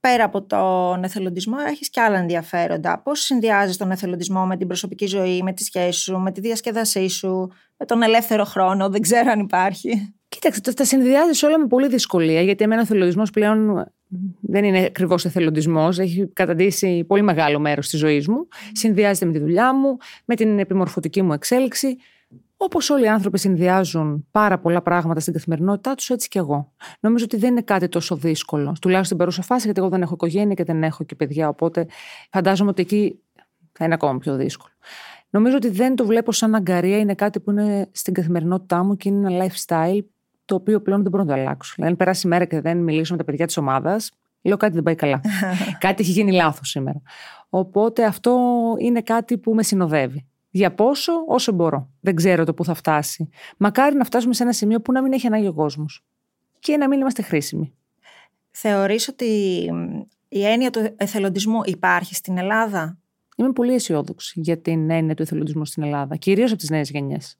πέρα 0.00 0.24
από 0.24 0.42
τον 0.42 1.04
εθελοντισμό 1.04 1.56
έχεις 1.66 1.90
και 1.90 2.00
άλλα 2.00 2.18
ενδιαφέροντα. 2.18 2.98
Πώς 3.02 3.20
συνδυάζεις 3.20 3.76
τον 3.76 3.90
εθελοντισμό 3.90 4.46
με 4.46 4.56
την 4.56 4.66
προσωπική 4.66 5.06
ζωή, 5.06 5.42
με 5.42 5.52
τη 5.52 5.64
σχέση 5.64 6.00
σου, 6.00 6.18
με 6.18 6.32
τη 6.32 6.40
διασκέδασή 6.40 7.08
σου, 7.08 7.52
με 7.76 7.86
τον 7.86 8.02
ελεύθερο 8.02 8.44
χρόνο, 8.44 8.88
δεν 8.88 9.00
ξέρω 9.00 9.30
αν 9.30 9.40
υπάρχει. 9.40 10.15
Κοίταξε, 10.38 10.74
τα 10.74 10.84
συνδυάζεις 10.84 11.42
όλα 11.42 11.58
με 11.58 11.66
πολύ 11.66 11.88
δυσκολία, 11.88 12.42
γιατί 12.42 12.64
εμένα 12.64 12.80
ο 12.80 12.84
εθελοντισμό 12.84 13.22
πλέον 13.32 13.86
δεν 14.40 14.64
είναι 14.64 14.78
ακριβώς 14.78 15.24
εθελοντισμό. 15.24 15.88
Έχει 15.98 16.26
καταντήσει 16.32 17.04
πολύ 17.04 17.22
μεγάλο 17.22 17.58
μέρος 17.58 17.88
της 17.88 17.98
ζωής 17.98 18.28
μου. 18.28 18.48
Συνδυάζεται 18.72 19.26
με 19.26 19.32
τη 19.32 19.38
δουλειά 19.38 19.74
μου, 19.74 19.96
με 20.24 20.34
την 20.34 20.58
επιμορφωτική 20.58 21.22
μου 21.22 21.32
εξέλιξη. 21.32 21.96
Όπως 22.56 22.90
όλοι 22.90 23.04
οι 23.04 23.08
άνθρωποι 23.08 23.38
συνδυάζουν 23.38 24.26
πάρα 24.30 24.58
πολλά 24.58 24.82
πράγματα 24.82 25.20
στην 25.20 25.32
καθημερινότητά 25.32 25.94
τους, 25.94 26.10
έτσι 26.10 26.28
και 26.28 26.38
εγώ. 26.38 26.72
Νομίζω 27.00 27.24
ότι 27.24 27.36
δεν 27.36 27.50
είναι 27.50 27.62
κάτι 27.62 27.88
τόσο 27.88 28.16
δύσκολο. 28.16 28.64
Τουλάχιστον 28.80 29.04
στην 29.04 29.16
παρούσα 29.16 29.42
φάση, 29.42 29.64
γιατί 29.64 29.80
εγώ 29.80 29.88
δεν 29.88 30.02
έχω 30.02 30.14
οικογένεια 30.14 30.54
και 30.54 30.64
δεν 30.64 30.82
έχω 30.82 31.04
και 31.04 31.14
παιδιά. 31.14 31.48
Οπότε 31.48 31.86
φαντάζομαι 32.30 32.70
ότι 32.70 32.82
εκεί 32.82 33.18
θα 33.72 33.84
είναι 33.84 33.94
ακόμα 33.94 34.18
πιο 34.18 34.36
δύσκολο. 34.36 34.72
Νομίζω 35.30 35.56
ότι 35.56 35.68
δεν 35.68 35.96
το 35.96 36.06
βλέπω 36.06 36.32
σαν 36.32 36.54
αγκαρία, 36.54 36.98
είναι 36.98 37.14
κάτι 37.14 37.40
που 37.40 37.50
είναι 37.50 37.88
στην 37.92 38.14
καθημερινότητά 38.14 38.84
μου 38.84 38.96
και 38.96 39.08
είναι 39.08 39.34
ένα 39.34 39.46
lifestyle 39.46 40.04
το 40.46 40.54
οποίο 40.54 40.80
πλέον 40.80 41.02
δεν 41.02 41.10
μπορώ 41.10 41.24
να 41.24 41.34
το 41.34 41.40
αλλάξω. 41.40 41.72
Δηλαδή, 41.74 41.92
αν 41.92 41.98
περάσει 41.98 42.26
η 42.26 42.30
μέρα 42.30 42.44
και 42.44 42.60
δεν 42.60 42.78
μιλήσω 42.78 43.12
με 43.12 43.18
τα 43.18 43.24
παιδιά 43.24 43.46
της 43.46 43.56
ομάδας, 43.56 44.12
λέω 44.42 44.56
κάτι 44.56 44.74
δεν 44.74 44.82
πάει 44.82 44.94
καλά. 44.94 45.20
κάτι 45.78 46.02
έχει 46.02 46.10
γίνει 46.10 46.32
λάθος 46.32 46.68
σήμερα. 46.68 47.02
Οπότε 47.48 48.04
αυτό 48.04 48.38
είναι 48.78 49.00
κάτι 49.00 49.38
που 49.38 49.54
με 49.54 49.62
συνοδεύει. 49.62 50.26
Για 50.50 50.74
πόσο, 50.74 51.12
όσο 51.26 51.52
μπορώ. 51.52 51.90
Δεν 52.00 52.14
ξέρω 52.14 52.44
το 52.44 52.54
πού 52.54 52.64
θα 52.64 52.74
φτάσει. 52.74 53.28
Μακάρι 53.56 53.96
να 53.96 54.04
φτάσουμε 54.04 54.34
σε 54.34 54.42
ένα 54.42 54.52
σημείο 54.52 54.80
που 54.80 54.92
να 54.92 55.02
μην 55.02 55.12
έχει 55.12 55.26
ανάγκη 55.26 55.46
ο 55.46 55.52
κόσμος. 55.52 56.04
Και 56.58 56.76
να 56.76 56.88
μην 56.88 57.00
είμαστε 57.00 57.22
χρήσιμοι. 57.22 57.72
Θεωρείς 58.50 59.08
ότι 59.08 59.24
η 60.28 60.44
έννοια 60.44 60.70
του 60.70 60.94
εθελοντισμού 60.96 61.60
υπάρχει 61.64 62.14
στην 62.14 62.38
Ελλάδα; 62.38 62.98
Είμαι 63.36 63.52
πολύ 63.52 63.74
αισιόδοξη 63.74 64.40
για 64.40 64.58
την 64.58 64.90
έννοια 64.90 65.14
του 65.14 65.22
εθελοντισμού 65.22 65.64
στην 65.64 65.82
Ελλάδα, 65.82 66.16
κυρίως 66.16 66.50
από 66.50 66.60
τις 66.60 66.70
νέες 66.70 66.90
γενιές 66.90 67.38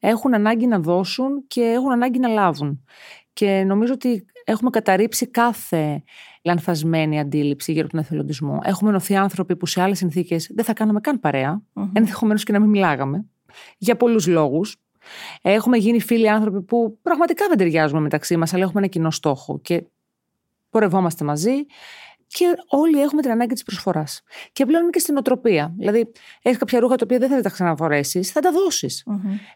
έχουν 0.00 0.34
ανάγκη 0.34 0.66
να 0.66 0.78
δώσουν 0.78 1.44
και 1.46 1.60
έχουν 1.60 1.92
ανάγκη 1.92 2.18
να 2.18 2.28
λάβουν. 2.28 2.84
Και 3.32 3.64
νομίζω 3.66 3.92
ότι 3.92 4.26
έχουμε 4.44 4.70
καταρρύψει 4.70 5.26
κάθε 5.26 6.02
λανθασμένη 6.42 7.20
αντίληψη 7.20 7.72
γύρω 7.72 7.84
από 7.84 7.94
τον 7.94 8.04
εθελοντισμό. 8.04 8.58
Έχουμε 8.62 8.90
ενωθεί 8.90 9.16
άνθρωποι 9.16 9.56
που 9.56 9.66
σε 9.66 9.82
άλλες 9.82 9.98
συνθήκες 9.98 10.50
δεν 10.54 10.64
θα 10.64 10.72
κάναμε 10.72 11.00
καν 11.00 11.20
παρέα, 11.20 11.62
mm-hmm. 11.74 11.88
ενδεχομένως 11.92 12.44
και 12.44 12.52
να 12.52 12.60
μην 12.60 12.70
μιλάγαμε, 12.70 13.26
για 13.78 13.96
πολλούς 13.96 14.26
λόγους. 14.26 14.76
Έχουμε 15.42 15.76
γίνει 15.76 16.00
φίλοι 16.00 16.30
άνθρωποι 16.30 16.62
που 16.62 16.98
πραγματικά 17.02 17.48
δεν 17.48 17.56
ταιριάζουμε 17.58 18.00
μεταξύ 18.00 18.36
μας, 18.36 18.54
αλλά 18.54 18.62
έχουμε 18.62 18.80
ένα 18.80 18.88
κοινό 18.88 19.10
στόχο 19.10 19.58
και 19.60 19.84
πορευόμαστε 20.70 21.24
μαζί 21.24 21.66
και 22.32 22.54
όλοι 22.66 23.00
έχουμε 23.00 23.22
την 23.22 23.30
ανάγκη 23.30 23.52
της 23.52 23.62
προσφοράς. 23.62 24.22
Και 24.52 24.66
πλέον 24.66 24.82
είναι 24.82 24.90
και 24.90 24.98
στην 24.98 25.16
οτροπία. 25.16 25.74
Δηλαδή, 25.78 26.12
έχεις 26.42 26.58
κάποια 26.58 26.80
ρούχα 26.80 26.96
τα 26.96 27.04
οποία 27.04 27.18
δεν 27.18 27.28
θα 27.28 27.40
τα 27.40 27.50
ξαναφορέσεις, 27.50 28.30
θα 28.30 28.40
τα 28.40 28.52
δώσεις. 28.52 29.06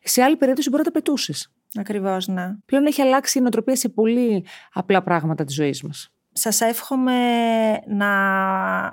Σε 0.02 0.22
άλλη 0.22 0.37
περίπτωση 0.37 0.68
μπορεί 0.68 0.82
να 0.84 0.90
τα 0.90 0.98
πετούσει. 0.98 1.34
Ακριβώς, 1.74 2.26
ναι. 2.26 2.54
Πλέον 2.64 2.87
έχει 2.87 3.02
αλλάξει 3.02 3.38
η 3.38 3.40
νοοτροπία 3.40 3.76
σε 3.76 3.88
πολύ 3.88 4.46
απλά 4.72 5.02
πράγματα 5.02 5.44
της 5.44 5.54
ζωής 5.54 5.82
μας. 5.82 6.08
Σας 6.36 6.60
εύχομαι 6.60 7.12
να 7.86 8.08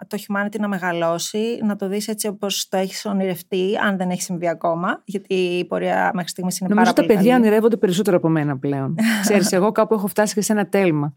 το 0.08 0.18
humanity 0.28 0.60
να 0.60 0.68
μεγαλώσει, 0.68 1.60
να 1.64 1.76
το 1.76 1.88
δεις 1.88 2.08
έτσι 2.08 2.28
όπως 2.28 2.68
το 2.70 2.78
έχεις 2.78 3.06
ονειρευτεί, 3.06 3.78
αν 3.84 3.98
δεν 3.98 4.10
έχει 4.10 4.22
συμβεί 4.22 4.48
ακόμα, 4.48 5.02
γιατί 5.06 5.34
η 5.34 5.66
πορεία 5.66 6.12
μέχρι 6.14 6.30
στιγμής 6.30 6.60
είναι 6.60 6.70
Νομίζω 6.70 6.94
πάρα 6.94 6.96
πολύ 6.96 7.08
πολύ 7.08 7.18
τα 7.18 7.24
παιδιά 7.24 7.42
ονειρεύονται 7.42 7.78
περισσότερο 7.78 8.18
από 8.18 8.30
μένα 8.30 8.58
πλέον. 8.58 8.96
Ξέρεις, 9.22 9.52
εγώ 9.52 9.72
κάπου 9.72 9.94
έχω 9.94 10.08
φτάσει 10.08 10.34
και 10.34 10.42
σε 10.42 10.52
ένα 10.52 10.68
τέλμα. 10.68 11.16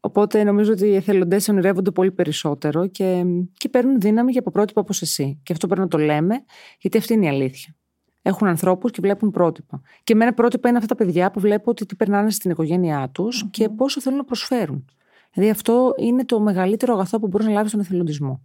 Οπότε 0.00 0.44
νομίζω 0.44 0.72
ότι 0.72 0.86
οι 0.86 0.94
εθελοντές 0.94 1.48
ονειρεύονται 1.48 1.90
πολύ 1.90 2.10
περισσότερο 2.10 2.86
και, 2.86 3.24
και 3.56 3.68
παίρνουν 3.68 4.00
δύναμη 4.00 4.30
για 4.30 4.40
από 4.40 4.50
πρότυπα 4.50 4.80
όπως 4.80 5.02
εσύ. 5.02 5.40
Και 5.42 5.52
αυτό 5.52 5.66
πρέπει 5.66 5.82
να 5.82 5.88
το 5.88 5.98
λέμε, 5.98 6.44
γιατί 6.78 6.98
αυτή 6.98 7.12
είναι 7.12 7.24
η 7.24 7.28
αλήθεια. 7.28 7.74
Έχουν 8.22 8.46
ανθρώπους 8.46 8.90
και 8.90 8.98
βλέπουν 9.00 9.30
πρότυπα. 9.30 9.80
Και 10.04 10.12
εμένα 10.12 10.32
πρότυπα 10.32 10.68
είναι 10.68 10.78
αυτά 10.78 10.94
τα 10.94 11.04
παιδιά 11.04 11.30
που 11.30 11.40
βλέπω 11.40 11.70
ότι 11.70 11.86
τι 11.86 11.96
περνάνε 11.96 12.30
στην 12.30 12.50
οικογένειά 12.50 13.10
τους 13.12 13.46
και 13.50 13.68
πόσο 13.68 14.00
θέλουν 14.00 14.18
να 14.18 14.24
προσφέρουν. 14.24 14.84
Δηλαδή 15.32 15.50
αυτό 15.52 15.94
είναι 15.98 16.24
το 16.24 16.40
μεγαλύτερο 16.40 16.94
αγαθό 16.94 17.18
που 17.20 17.26
μπορείς 17.26 17.46
να 17.46 17.52
λάβεις 17.52 17.68
στον 17.70 17.80
εθελοντισμό. 17.82 18.40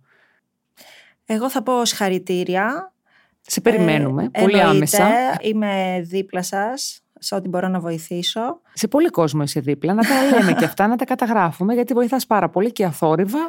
Εγώ 1.25 1.49
θα 1.49 1.63
πω 1.63 1.85
συγχαρητήρια. 1.85 2.93
Σε 3.41 3.61
περιμένουμε 3.61 4.23
Ε, 4.31 4.41
πολύ 4.41 4.57
εννοείται. 4.59 4.75
άμεσα. 5.03 5.37
Είμαι 5.41 6.01
δίπλα 6.03 6.43
σας 6.43 6.99
σε 7.19 7.35
ό,τι 7.35 7.47
μπορώ 7.49 7.67
να 7.67 7.79
βοηθήσω. 7.79 8.59
Σε 8.73 8.87
πολύ 8.87 9.09
κόσμο 9.09 9.43
είσαι 9.43 9.59
δίπλα. 9.59 9.93
Να 9.93 10.03
τα 10.03 10.23
λέμε 10.37 10.53
και 10.53 10.65
αυτά, 10.65 10.87
να 10.87 10.95
τα 10.95 11.05
καταγράφουμε, 11.05 11.73
γιατί 11.73 11.93
βοηθάς 11.93 12.25
πάρα 12.25 12.49
πολύ 12.49 12.71
και 12.71 12.85
αθόρυβα. 12.85 13.39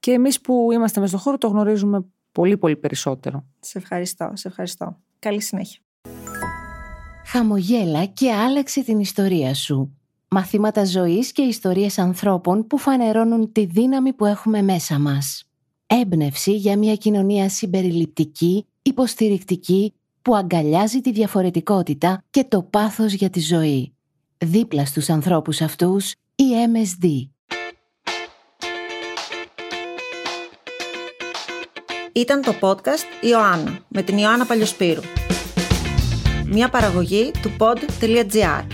Και 0.00 0.12
εμείς 0.12 0.40
που 0.40 0.68
είμαστε 0.72 1.00
μέσα 1.00 1.12
στον 1.12 1.22
χώρο 1.24 1.38
το 1.38 1.48
γνωρίζουμε 1.48 2.04
πολύ, 2.32 2.56
πολύ 2.56 2.76
περισσότερο. 2.76 3.44
Σε 3.60 3.78
ευχαριστώ, 3.78 4.30
σε 4.34 4.48
ευχαριστώ. 4.48 4.96
Καλή 5.18 5.40
συνέχεια. 5.42 5.80
Χαμογέλα 7.26 8.04
και 8.04 8.32
άλλαξε 8.32 8.82
την 8.82 8.98
ιστορία 8.98 9.54
σου. 9.54 9.98
Μαθήματα 10.36 10.84
ζωής 10.84 11.32
και 11.32 11.42
ιστορίες 11.42 11.98
ανθρώπων 11.98 12.66
που 12.66 12.78
φανερώνουν 12.78 13.52
τη 13.52 13.64
δύναμη 13.64 14.12
που 14.12 14.24
έχουμε 14.24 14.62
μέσα 14.62 14.98
μας. 14.98 15.44
Έμπνευση 15.86 16.56
για 16.56 16.78
μια 16.78 16.94
κοινωνία 16.94 17.48
συμπεριληπτική, 17.48 18.66
υποστηρικτική, 18.82 19.92
που 20.22 20.36
αγκαλιάζει 20.36 21.00
τη 21.00 21.12
διαφορετικότητα 21.12 22.22
και 22.30 22.44
το 22.44 22.62
πάθος 22.62 23.12
για 23.12 23.30
τη 23.30 23.40
ζωή. 23.40 23.94
Δίπλα 24.38 24.84
στους 24.84 25.08
ανθρώπους 25.08 25.60
αυτούς, 25.60 26.10
η 26.34 26.44
MSD. 26.72 27.06
Ήταν 32.12 32.42
το 32.42 32.54
podcast 32.60 33.26
Ιωάννα 33.28 33.78
με 33.88 34.02
την 34.02 34.18
Ιωάννα 34.18 34.46
Παλιοσπύρου. 34.46 35.02
Μια 36.46 36.68
παραγωγή 36.68 37.30
του 37.42 37.50
pod.gr. 37.58 38.73